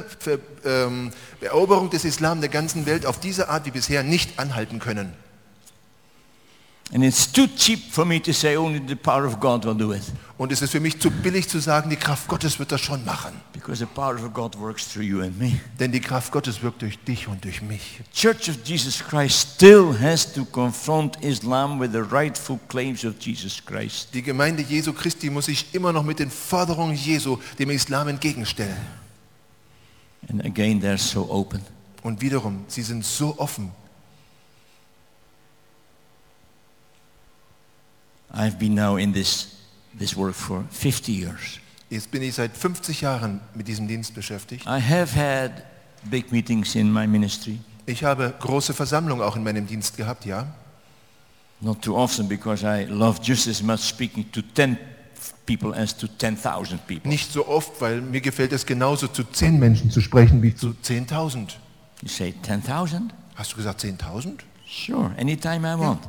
[0.66, 1.12] ähm,
[1.42, 5.12] Eroberung des Islam der ganzen Welt auf diese Art wie bisher nicht anhalten können.
[6.94, 9.94] And it's too cheap for me to say only the power of God will do
[9.94, 10.04] it.
[10.38, 13.06] Und es ist für mich zu billig zu sagen, die Kraft Gottes wird das schon
[13.06, 13.32] machen.
[13.54, 15.62] Because the power of God works through you and me.
[15.80, 18.02] Denn die Kraft Gottes wirkt durch dich und durch mich.
[18.14, 23.64] Church of Jesus Christ still has to confront Islam with the rightful claims of Jesus
[23.66, 24.10] Christ.
[24.14, 28.76] Die Gemeinde Jesu Christi muss sich immer noch mit den Forderungen Jesu dem Islam entgegenstellen.
[30.28, 31.62] And again, they're so open.
[32.04, 33.72] Und wiederum, sie sind so offen.
[38.34, 39.48] I've been now in this,
[39.98, 41.60] this work for 50 years.
[41.90, 44.66] Jetzt bin ich seit 50 Jahren mit diesem Dienst beschäftigt.
[44.66, 45.64] I have had
[46.10, 47.60] big meetings in my ministry.
[47.86, 50.48] Ich habe große Versammlungen auch in meinem Dienst gehabt, ja.
[51.60, 54.78] Not too often because I love just as much speaking to 10
[55.46, 57.10] people as to 10,000 people.
[57.10, 60.74] Nicht so oft, weil mir gefällt es genauso, zu 10 Menschen zu sprechen wie zu
[60.84, 61.50] 10.000.
[62.02, 63.14] You say 10,000?
[63.36, 64.40] Hast du gesagt 10.000?
[64.66, 66.02] Sure, anytime I want.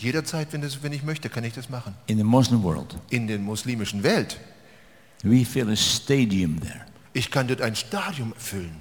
[0.00, 1.94] Jederzeit, wenn, das, wenn ich möchte, kann ich das machen.
[2.06, 4.38] In the Muslim world, In der muslimischen Welt.
[5.22, 6.80] we fill a stadium there
[7.12, 8.76] Ich kann dort ein Stadion füllen.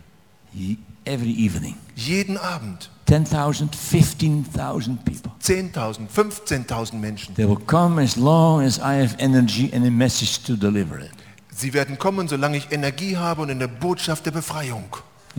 [0.53, 1.75] ye- every evening.
[1.95, 2.89] Jeden Abend.
[3.07, 5.31] 10,000, 15,000 people.
[5.41, 7.33] 10.000, 15.000 Menschen.
[7.35, 11.09] They will come as long as I have energy and a message to deliver it.
[11.55, 14.85] Sie werden kommen, solange ich Energie habe und eine Botschaft der Befreiung.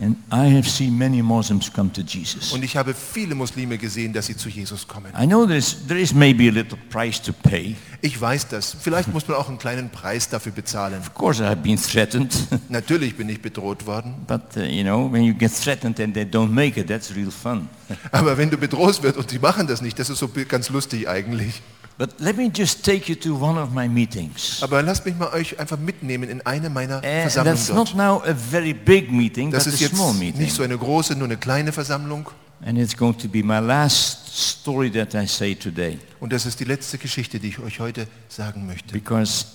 [0.01, 2.51] And I have seen many Muslims come to Jesus.
[2.53, 5.13] Und ich habe viele Muslime gesehen, dass sie zu Jesus kommen.
[5.15, 7.75] I know there is maybe a little price to pay.
[8.01, 8.75] Ich weiß das.
[8.79, 10.99] Vielleicht muss man auch einen kleinen Preis dafür bezahlen.
[10.99, 12.35] Of course, I have been threatened.
[12.69, 14.15] Natürlich bin ich bedroht worden.
[14.25, 17.29] but, uh, you know, when you get threatened and they don't make it, that's real
[17.29, 17.69] fun.
[18.11, 21.07] Aber wenn du bedroht wirst und sie machen das nicht, das ist so ganz lustig
[21.07, 21.61] eigentlich.
[21.97, 24.61] But let me just take you to one of my meetings.
[24.63, 27.95] Aber lasst mich mal euch einfach mitnehmen in eine meiner Versammlungen that's not dort.
[27.97, 30.41] now a very big meeting, Das ist jetzt small meeting.
[30.41, 32.29] nicht so eine große, nur eine kleine Versammlung.
[32.63, 36.59] And it's going to be my last story that I say today Und das ist
[36.59, 38.93] die letzte Geschichte, die ich euch heute sagen möchte.
[38.93, 39.45] because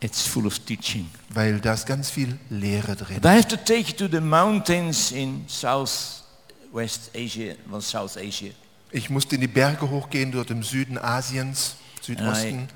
[0.00, 1.10] it's full of teaching.
[1.28, 3.16] Weil da ist ganz viel Lehre drin.
[3.20, 8.50] But I have to take you to the mountains in Southwest Asia, well, South Asia.
[8.92, 12.68] Ich musste in die Berge hochgehen, dort im Süden Asiens, Südosten.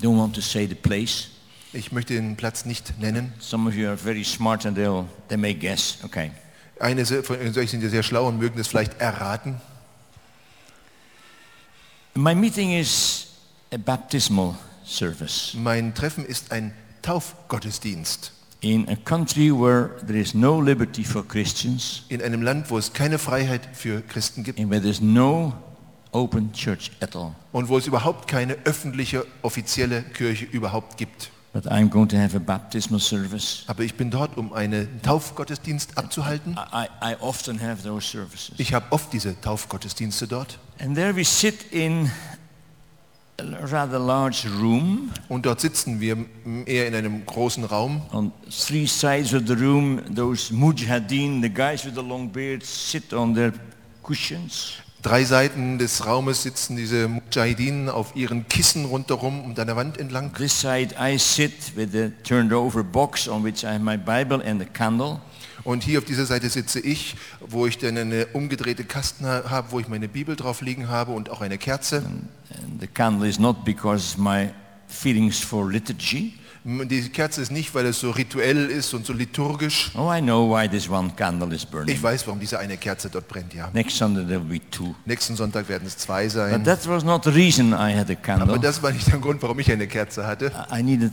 [0.00, 1.28] Don't want to say the place.
[1.72, 3.34] Ich möchte den Platz nicht nennen.
[3.38, 5.98] Some of you are very smart and they'll, they may guess.
[6.02, 6.30] Okay.
[6.78, 9.60] Eine von euch sind ja sehr schlau und mögen es vielleicht erraten.
[12.14, 13.26] My meeting is
[13.72, 14.54] a baptismal
[14.86, 18.32] service Mein Treffen ist ein Taufgottesdienst
[18.72, 22.92] in a country where there is no liberty for Christians in einem Land, wo es
[22.92, 25.52] keine Freiheit für Christen gibt and where there's no
[26.12, 27.34] open church at all.
[27.52, 31.30] und wo es überhaupt keine öffentliche, offizielle Kirche überhaupt gibt.
[31.52, 33.64] But I'm going to have a baptismal service.
[33.66, 36.58] Aber ich bin dort, um einen Taufgottesdienst abzuhalten.
[36.72, 38.52] I, I I often have those services.
[38.58, 40.58] Ich habe oft diese Taufgottesdienste dort.
[40.78, 42.10] And there we sit in
[43.38, 45.10] rather large room.
[45.28, 46.16] Und dort sitzen wir
[46.66, 48.02] eher in einem großen Raum.
[48.12, 53.12] On three sides of the room, those mujahideen, the guys with the long beards, sit
[53.12, 53.52] on their
[54.02, 54.74] cushions.
[55.02, 59.98] Drei Seiten des Raumes sitzen diese Mujahideen auf ihren Kissen rundherum und an der Wand
[59.98, 60.32] entlang.
[60.34, 64.42] This side I sit with a turned over box on which I have my Bible
[64.44, 65.20] and a candle.
[65.66, 69.72] Und hier auf dieser Seite sitze ich, wo ich dann eine umgedrehte Kasten ha- habe,
[69.72, 71.96] wo ich meine Bibel drauf liegen habe und auch eine Kerze.
[72.06, 74.50] And the candle is not because my
[74.86, 76.34] feelings for liturgy.
[76.64, 79.92] Die Kerze ist nicht, weil es so rituell ist und so liturgisch.
[79.96, 81.94] Oh, I know why this one candle is burning.
[81.94, 83.68] Ich weiß, warum diese eine Kerze dort brennt, ja.
[83.72, 84.94] Next Sunday there will be two.
[85.04, 86.64] Nächsten Sonntag werden es zwei But sein.
[86.64, 88.58] that was not the reason I had a Aber candle.
[88.60, 90.50] das war nicht der Grund, warum ich eine Kerze hatte.
[90.72, 91.12] I needed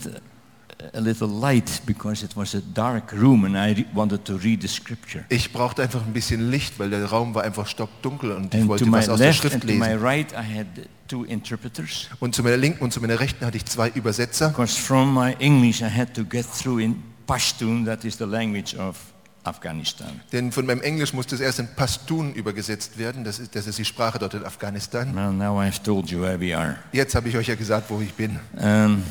[0.92, 4.68] a, little light because it was a dark room and I wanted to read the
[4.68, 5.24] scripture.
[5.28, 8.68] Ich brauchte einfach ein bisschen Licht, weil der Raum war einfach stockdunkel und ich And
[8.68, 10.02] wollte was aus der Schrift and to my lesen.
[10.02, 10.66] right I had
[11.08, 14.48] two interpreters Und zu meiner linken und zu meiner rechten hatte ich zwei Übersetzer.
[14.50, 18.76] because from my English I had to get through in Pashtun, that is the language
[18.76, 18.96] of
[19.44, 20.20] Afghanistan.
[20.32, 23.24] Denn von meinem Englisch musste es erst in Pashtun übergesetzt werden.
[23.24, 25.14] Das ist, das ist die Sprache dort in Afghanistan.
[25.14, 26.76] Well, now I've told you where we are.
[26.92, 28.38] Jetzt habe ich euch ja gesagt, wo ich bin.
[28.56, 29.02] Um,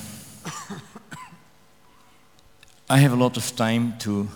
[2.90, 4.28] I have a lot of time to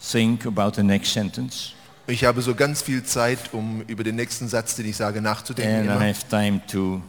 [0.00, 1.72] think about the next sentence
[2.06, 5.88] Ich habe so ganz viel Zeit, um über den nächsten Satz, den ich sage, nachzudenken.
[5.88, 7.00] and I have time to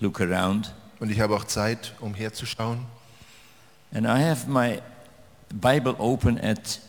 [0.00, 0.74] look around.
[1.00, 2.80] Und ich habe auch Zeit, um herzuschauen.
[3.94, 4.82] And I have my
[5.50, 6.80] Bible open at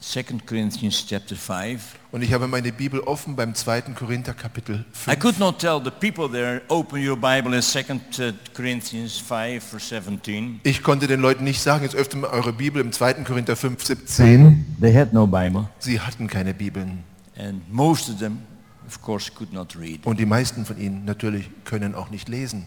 [0.00, 1.96] 2 Corinthians chapter 5.
[2.12, 3.82] Und ich habe meine Bibel offen beim 2.
[3.96, 8.32] Korinther Kapitel I could not tell the people there, open your Bible in 2 uh,
[8.54, 10.60] Corinthians 5 verse 17.
[10.62, 13.24] Ich konnte den Leuten nicht sagen, jetzt öffnet mal eure Bibel im 2.
[13.24, 14.76] Korinther 5, 17.
[14.80, 15.68] They had no Bible.
[15.80, 17.02] Sie hatten keine Bibeln.
[17.36, 18.38] And most of them,
[18.86, 20.06] of course, could not read.
[20.06, 22.66] Und die meisten von ihnen natürlich können auch nicht lesen.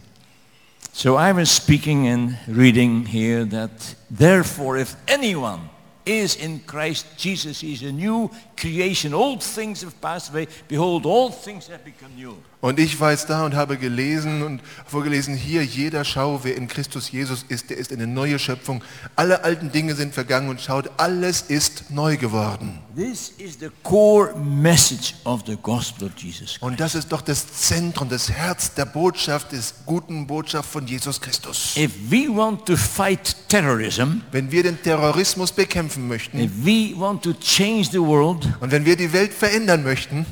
[0.94, 3.72] So I was speaking and reading here that
[4.10, 5.62] therefore if anyone
[6.06, 9.14] is in Christ Jesus, he is a new creation.
[9.14, 10.47] Old things have passed away.
[10.68, 12.41] Behold, all things have become new.
[12.62, 16.68] Und ich war jetzt da und habe gelesen und vorgelesen, hier jeder schau, wer in
[16.68, 18.84] Christus Jesus ist, der ist eine neue Schöpfung.
[19.16, 22.78] Alle alten Dinge sind vergangen und schaut, alles ist neu geworden.
[22.95, 26.62] This is the core message of the gospel of Jesus Christ.
[26.62, 31.20] Und das ist doch das Zentrum, das Herz der Botschaft, des guten Botschaft von Jesus
[31.20, 31.76] Christus.
[31.76, 37.24] If we want to fight terrorism, Wenn wir den Terrorismus bekämpfen möchten if we want
[37.24, 40.28] to change the world, und wenn wir die Welt verändern möchten,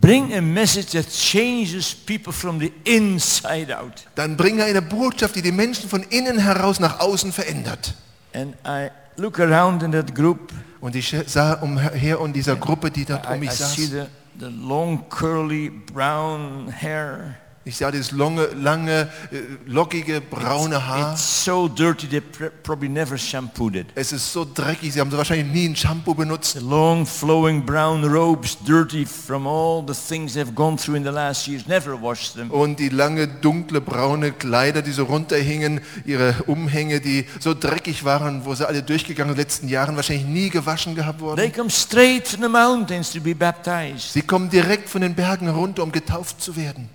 [0.00, 4.04] bring a message that changes people from the inside out.
[4.14, 7.94] dann bringe eine Botschaft, die die Menschen von innen heraus nach außen verändert.
[8.32, 13.04] And I look around in that group, Und ich sah umher und dieser Gruppe, die
[13.04, 17.36] dort I, um mich I see saß, the, the long curly brown hair.
[17.62, 19.36] Ich sah dieses lange, lange, äh,
[19.66, 21.12] lockige, braune Haar.
[21.12, 23.86] It's so dirty they pr probably never shampooed it.
[23.94, 26.54] Es ist so dreckig, sie haben so wahrscheinlich nie ein Shampoo benutzt.
[26.54, 31.10] The long flowing brown robes, dirty from all the things they've gone through in the
[31.10, 32.50] last years, never washed them.
[32.50, 38.46] Und die lange, dunkle, braune Kleider, die so runterhingen, ihre Umhänge, die so dreckig waren,
[38.46, 41.52] wo sie alle durchgegangen in den letzten Jahren, wahrscheinlich nie gewaschen gehabt They worden.
[41.52, 44.14] come straight from the mountains to be baptized.
[44.14, 46.88] Sie kommen direkt von den Bergen herunter, um getauft zu werden.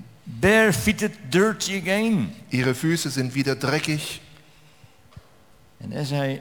[0.50, 2.30] Barefooted, dirty again.
[2.52, 4.22] Ihre Füße sind wieder dreckig.
[5.84, 6.39] And as I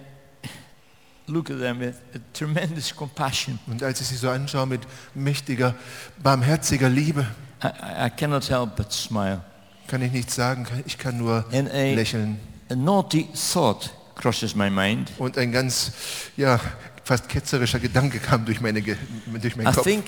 [1.27, 4.83] look at them with a tremendous compassion, Und als ich sie so anschaue mit
[5.15, 5.75] mächtiger,
[6.23, 7.27] barmherziger Liebe,
[7.63, 9.41] I, I cannot help but smile.
[9.89, 12.39] kann ich nichts sagen, ich kann nur And a, lächeln.
[12.69, 15.13] a naughty thought crosses my mind.
[15.17, 15.93] Und ein ganz,
[16.37, 16.61] ja,
[17.05, 18.99] fast ketzerischer Gedanke kam durch, meine, Ge-
[19.41, 19.85] durch meinen I Kopf.
[19.85, 20.05] think,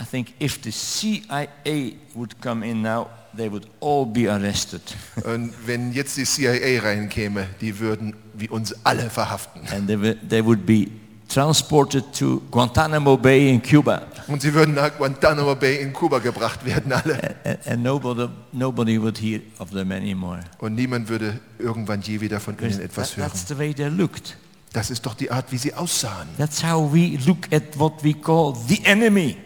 [0.00, 4.82] I think if the CIA would come in now, they would all be arrested.
[5.24, 9.62] Und wenn jetzt die CIA reinkäme, die würden wie uns alle verhaften.
[9.72, 10.88] and they, they would be
[11.28, 14.02] transported to Guantanamo Bay in Cuba.
[14.28, 17.36] Und sie würden nach Guantanamo Bay in Kuba gebracht werden, alle.
[17.44, 20.40] And, and nobody, nobody would hear of them anymore.
[20.58, 23.28] Und niemand würde irgendwann je wieder von ihnen etwas that- hören.
[23.30, 24.36] that's the way they looked.
[24.72, 26.28] Das ist doch die Art, wie sie aussahen.
[26.36, 29.36] That's how we look at what we call the enemy.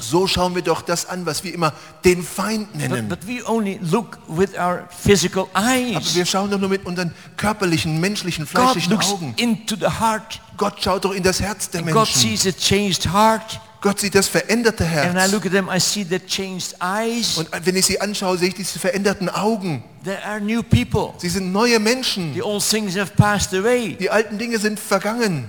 [0.00, 1.72] So schauen wir doch das an, was wir immer
[2.04, 3.08] den Feind But, nennen.
[3.08, 3.18] but
[4.90, 9.34] physical Aber wir schauen doch nur mit unseren körperlichen, menschlichen, fleischlichen Augen.
[10.56, 12.36] Gott schaut doch in das Herz der God Menschen.
[13.80, 15.30] Gott sieht das veränderte And Herz.
[15.50, 15.68] them.
[15.68, 19.84] Und wenn ich sie anschaue, sehe ich diese veränderten Augen.
[21.18, 22.34] Sie sind neue Menschen.
[22.34, 25.48] Die alten Dinge sind vergangen.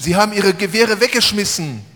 [0.00, 1.91] Sie haben ihre Gewehre weggeschmissen.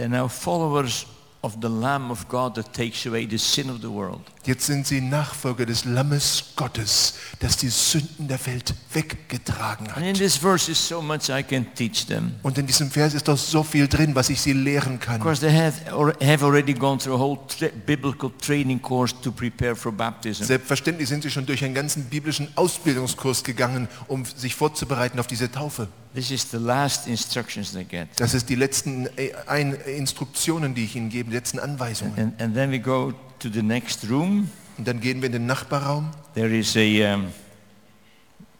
[0.00, 1.04] They're now followers
[1.44, 4.22] of the Lamb of God that takes away the sin of the world.
[4.46, 10.14] Jetzt sind sie Nachfolger des Lammes Gottes, das die Sünden der Welt weggetragen hat.
[10.16, 12.32] this verse is so much I can teach them.
[12.42, 15.20] Und in diesem Vers ist doch so viel drin, was ich sie lehren Of kann.
[15.20, 19.30] course, they have, or have already gone through a whole tra biblical training course to
[19.30, 20.44] prepare for baptism.
[20.44, 25.50] Selbstverständlich sind sie schon durch einen ganzen biblischen Ausbildungskurs gegangen, um sich vorzubereiten auf diese
[25.52, 25.88] Taufe.
[26.14, 28.08] This is the last instructions they get.
[28.16, 32.14] Das ist die letzten äh, ein Instruktionen, die ich ihnen gebe, die letzten Anweisungen.
[32.18, 34.48] And, and then we go to the next room.
[34.78, 36.10] Und dann gehen wir in den Nachbarraum.
[36.34, 37.32] There is a, um,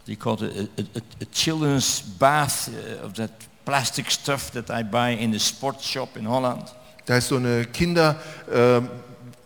[0.07, 3.31] they call it a, a, a children's bath uh, of that
[3.65, 6.65] plastic stuff that I buy in the sports shop in Holland.
[7.07, 8.17] Da ist so eine Kinder
[8.53, 8.81] äh,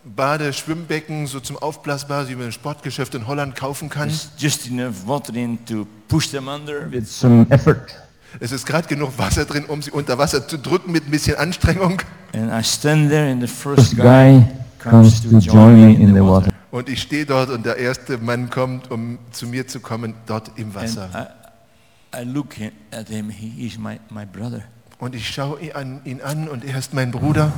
[0.05, 4.09] Bade, Schwimmbecken, so zum Aufblasbar, die man im Sportgeschäft in Holland kaufen kann.
[4.09, 6.91] There's just enough water in to push them under.
[6.91, 7.95] with some effort.
[8.41, 11.37] Es ist gerade genug Wasser drin, um sie unter Wasser zu drücken mit ein bisschen
[11.37, 12.03] Anstrengung.
[12.33, 16.15] And I stand there and the first First guy guy comes to join me in
[16.15, 16.53] the water.
[16.71, 20.59] Und ich stehe dort und der erste Mann kommt, um zu mir zu kommen, dort
[20.59, 21.31] im And Wasser.
[22.13, 22.57] I, I look
[22.91, 24.63] at him, he is my, my brother.
[24.99, 27.53] Und ich schaue ihn an, ihn an und er ist mein Bruder.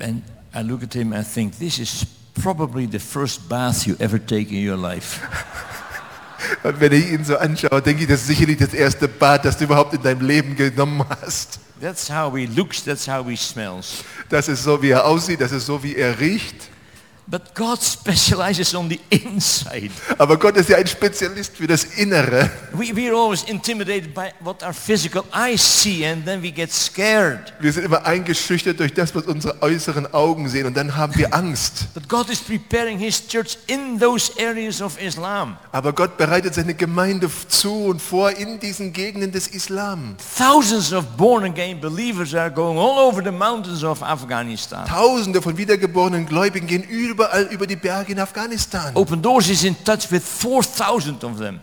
[0.00, 0.22] And
[0.54, 4.50] I look at him and think, this is probably the first bath you ever take
[4.50, 5.20] in your life.
[6.62, 9.56] Und wenn ich ihn so anschaue, denke ich, das ist sicherlich das erste Bad, das
[9.56, 11.60] du überhaupt in deinem Leben genommen hast.
[11.80, 14.04] That's how he looks, that's how he smells.
[14.28, 16.56] Das ist so, wie er aussieht, das ist so, wie er riecht.
[17.28, 19.90] But God specializes on the inside.
[20.16, 22.48] Aber Gott ist ja ein Spezialist für das Innere.
[22.72, 27.52] We, we're always intimidated by what our physical eyes see and then we get scared.
[27.58, 31.34] Wir sind immer eingeschüchtert durch das, was unsere äußeren Augen sehen und dann haben wir
[31.34, 31.92] Angst.
[31.94, 35.56] But God is preparing His church in those areas of Islam.
[35.72, 40.16] Aber Gott bereitet seine Gemeinde zu und vor in diesen Gegenden des Islam.
[40.38, 44.86] Thousands of born-again believers are going all over the mountains of Afghanistan.
[44.86, 46.84] Tausende von wiedergeborenen Gläubigen gehen
[47.16, 48.94] überall über die Berge in Afghanistan.
[48.94, 51.60] Open Doors is in touch with 4,000 of them.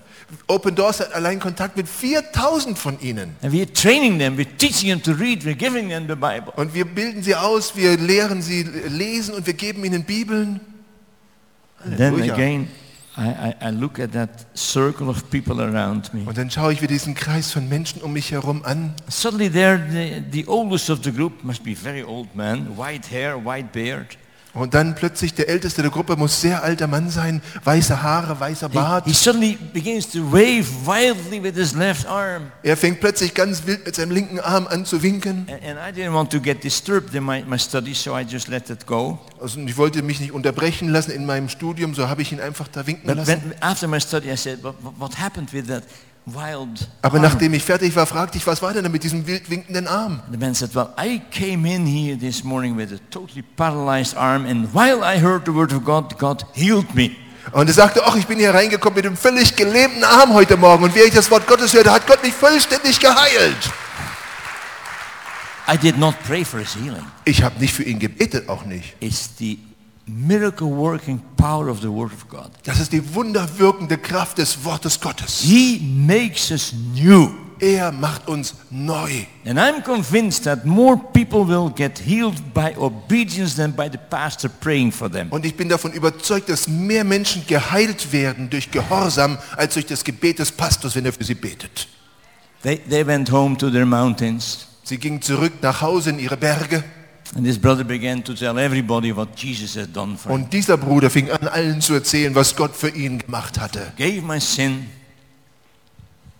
[0.47, 3.35] Open Doors hat allein Kontakt mit 4000 von ihnen.
[3.43, 6.51] And we're training them, we're teaching them to read, we're giving them the Bible.
[6.55, 10.59] Und wir bilden sie aus, wir lehren sie lesen und wir geben ihnen Bibeln.
[11.85, 12.67] And then again,
[13.15, 16.23] I, I, I look at that circle of people around me.
[16.25, 18.95] Und dann schaue ich mir diesen Kreis von Menschen um mich herum an.
[19.07, 23.37] Suddenly there, the, the oldest of the group must be very old man, white hair,
[23.37, 24.17] white beard.
[24.55, 28.69] Und dann plötzlich der Älteste der Gruppe muss sehr alter Mann sein, weiße Haare, weißer
[28.69, 29.05] He, Bart.
[29.05, 32.51] he suddenly begins to wave wildly with his left arm.
[32.61, 35.47] Er fängt plötzlich ganz wild mit seinem linken Arm an zu winken.
[35.49, 38.47] And, and I didn't want to get disturbed in my, my study, so I just
[38.47, 39.17] let it go.
[39.41, 42.67] Also ich wollte mich nicht unterbrechen lassen in meinem Studium, so habe ich ihn einfach
[42.67, 43.29] da winken But lassen.
[43.49, 46.12] when, after my study, I said, what, what- what happened with that wild
[47.01, 50.21] Aber nachdem ich fertig war, fragte ich, was war denn mit diesem wild winkenden Arm?
[50.31, 54.45] The man said, well, I came in here this morning with a totally paralyzed arm,
[54.45, 57.11] and while I heard the word of God, God healed me.
[57.51, 60.85] Und er sagte, ach, ich bin hier reingekommen mit einem völlig gelähmten Arm heute Morgen.
[60.85, 63.71] Und während ich das Wort Gottes hörte, hat Gott mich vollständig geheilt.
[65.67, 67.05] I did not pray for his healing.
[67.25, 68.95] Ich habe nicht für ihn gebetet, auch nicht.
[69.01, 69.59] It's the
[70.07, 72.51] miracle working power of the word of God.
[72.63, 75.41] Das ist die wunderwirkende Kraft des Wortes Gottes.
[75.41, 77.29] He makes us new.
[77.59, 79.25] Er macht uns neu.
[79.45, 84.49] And I'm convinced that more people will get healed by obedience than by the pastor
[84.49, 85.29] praying for them.
[85.29, 90.03] Und ich bin davon überzeugt, dass mehr Menschen geheilt werden durch Gehorsam als durch das
[90.03, 91.87] Gebet des Pastors, wenn er für sie betet.
[92.63, 96.83] They, they went home to their mountains, Sie gingen zurück nach Hause in ihre Berge
[97.35, 100.41] and this brother began to tell everybody what Jesus had done for him.
[100.43, 103.91] und dieser Bruder fing an, allen zu erzählen, was Gott für ihn gemacht hatte.
[103.97, 104.87] Gave my sin.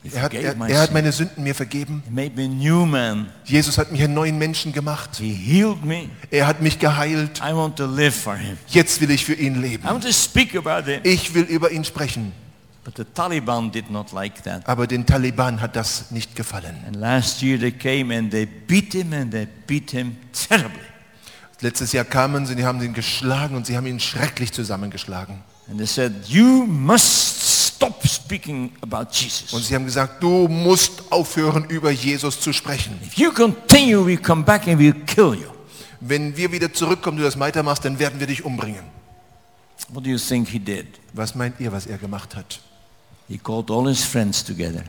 [0.04, 2.04] He Er hat, er, my er hat meine Sünden mir vergeben.
[2.06, 3.28] He made me a new man.
[3.46, 5.12] Jesus hat mich einen neuen Menschen gemacht.
[5.18, 6.10] He healed me.
[6.30, 7.39] Er hat mich geheilt.
[7.39, 8.58] I want to live for him.
[8.68, 9.84] Jetzt will ich für ihn I leben.
[9.86, 11.00] want to speak about him.
[11.04, 12.34] Ich will über ihn sprechen.
[12.84, 14.68] But the Taliban did not like that.
[14.68, 16.76] Aber den Taliban hat das nicht gefallen.
[16.86, 20.18] And last year they came and they beat him and they beat him
[20.50, 20.82] terribly.
[21.62, 25.44] Letztes Jahr kamen sie, die haben ihn geschlagen und sie haben ihn schrecklich zusammengeschlagen.
[25.70, 29.54] And they said, you must stop speaking about Jesus.
[29.54, 33.00] Und sie haben gesagt, du musst aufhören, über Jesus zu sprechen.
[33.06, 35.48] If you continue, we come back and we'll kill you.
[36.02, 38.84] Wenn wir wieder zurückkommen, du das weitermachst, dann werden wir dich umbringen.
[39.88, 40.88] What do you think he did?
[41.14, 42.60] Was meint ihr, was er gemacht hat?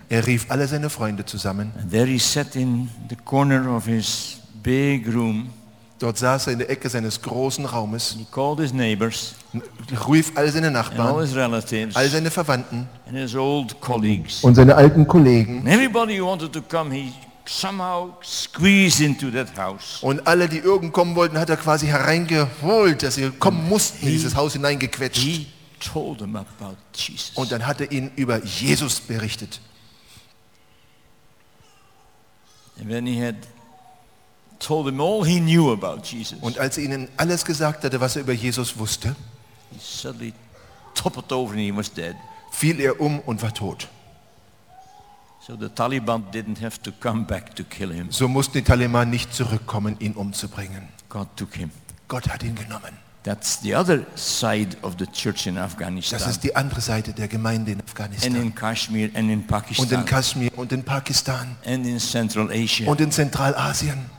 [0.09, 1.72] Er rief alle seine Freunde zusammen.
[1.80, 5.51] And there he sat in the corner of his big room.
[5.99, 9.37] Dort saß er in der Ecke seines großen Raumes, He called his neighbors
[10.09, 14.43] rief all seine and all Nachbarn, his relatives all seine Verwandten and his old colleagues.
[14.43, 15.59] Und seine alten Kollegen.
[15.59, 17.12] And everybody who wanted to come, he
[17.47, 20.03] somehow squeezed into that house.
[20.03, 24.12] und alle, die irgend kommen wollten, hat er quasi hereingeholt, dass sie kommen mussten, in
[24.12, 25.22] dieses Haus hineingequetscht.
[25.22, 25.47] He
[25.93, 27.37] told them about Jesus.
[27.37, 29.61] Und dann hat er ihnen über Jesus berichtet.
[32.78, 33.37] And when he had
[34.59, 38.16] told them all he knew about Jesus, Und als er ihnen alles gesagt hatte, was
[38.16, 39.14] er über Jesus wusste,
[39.70, 40.32] he suddenly
[40.95, 42.16] toppled over and he was dead.
[42.51, 43.89] fiel er um und war tot.
[45.47, 48.11] So the Taliban didn't have to come back to kill him.
[48.11, 50.89] So mussten die Taliban nicht zurückkommen, ihn umzubringen.
[51.09, 51.70] God took him.
[52.09, 53.04] Gott hat ihn genommen.
[53.25, 57.27] That's the other side of the church in Das Afghanistan ist die andere Seite der
[57.27, 58.35] Gemeinde in and Afghanistan.
[58.37, 62.87] in Kashmir and in Und in Pakistan Kaschmir und in Pakistan and in Central Asia
[62.87, 64.11] und in Zentralasien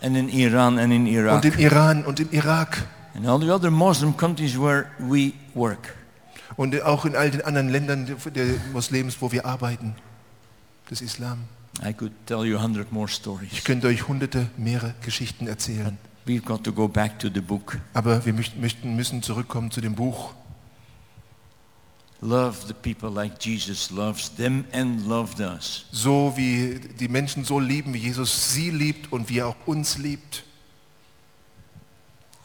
[0.00, 3.50] and in Iran and in und Iraq in Iran und im Irak and all the
[3.50, 5.94] other Muslim countries where we work.
[6.56, 9.94] und auch in all den anderen Ländern der Moslems, wo wir arbeiten,
[10.90, 11.44] des Islam.
[11.86, 13.64] I could tell you a hundred more Ich stories.
[13.64, 15.98] könnte euch hunderte, mehrere Geschichten erzählen.
[16.26, 17.78] We've got to go back to the book.
[17.94, 20.32] Aber wir möchten- müssen zurückkommen zu dem Buch.
[22.20, 25.84] Love the people like Jesus loves them and loved us.
[25.92, 29.98] So wie die Menschen so lieben, wie Jesus sie liebt und wie er auch uns
[29.98, 30.42] liebt.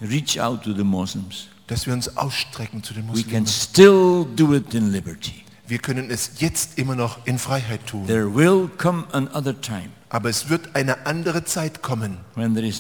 [0.01, 1.47] Reach out to the Muslims.
[1.67, 3.47] Dass wir uns ausstrecken zu den We can Muslimen.
[3.47, 5.43] still do it in liberty.
[5.67, 8.05] Wir können es jetzt immer noch in Freiheit tun.
[8.07, 12.17] There will come another time Aber es wird eine andere Zeit kommen,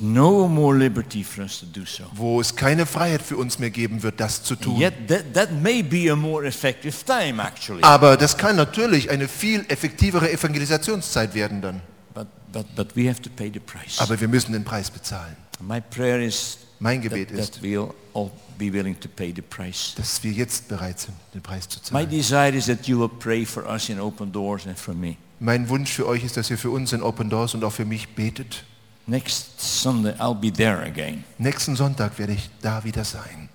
[0.01, 2.03] no so.
[2.13, 4.81] wo es keine Freiheit für uns mehr geben wird, das zu tun.
[4.81, 7.83] Yet that, that may be a more effective time actually.
[7.83, 11.81] Aber das kann natürlich eine viel effektivere Evangelisationszeit werden dann.
[12.13, 13.99] But, but, but we have to pay the price.
[13.99, 15.37] Aber wir müssen den Preis bezahlen.
[15.61, 19.41] My prayer is Mein that, Gebet ist, that we'll all be willing to pay the
[19.41, 19.93] price.
[19.95, 22.09] dass wir jetzt bereit sind, den Preis zu My zahlen.
[22.09, 25.15] desire is that you will pray for us in open doors and for me.
[25.43, 27.83] Mein Wunsch für euch ist, dass ihr für uns in Open Doors und auch für
[27.83, 28.63] mich betet.
[29.07, 31.23] Next Sunday I'll be there again.
[31.39, 33.49] Nächsten Sonntag werde ich da wieder sein.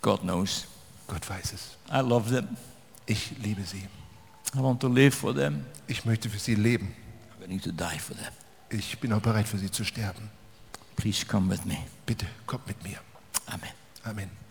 [0.00, 0.68] God knows.
[1.08, 1.76] Gott weiß es.
[1.92, 2.56] I love them.
[3.04, 3.88] Ich liebe sie.
[4.54, 5.66] I want to live for them.
[5.88, 6.94] Ich möchte für sie leben.
[7.36, 8.32] I'm willing to die for them.
[8.70, 10.30] Ich bin auch bereit für sie zu sterben.
[10.94, 11.78] Please come with me.
[12.06, 12.98] Bitte kommt mit mir.
[13.46, 13.70] Amen.
[14.04, 14.45] Amen.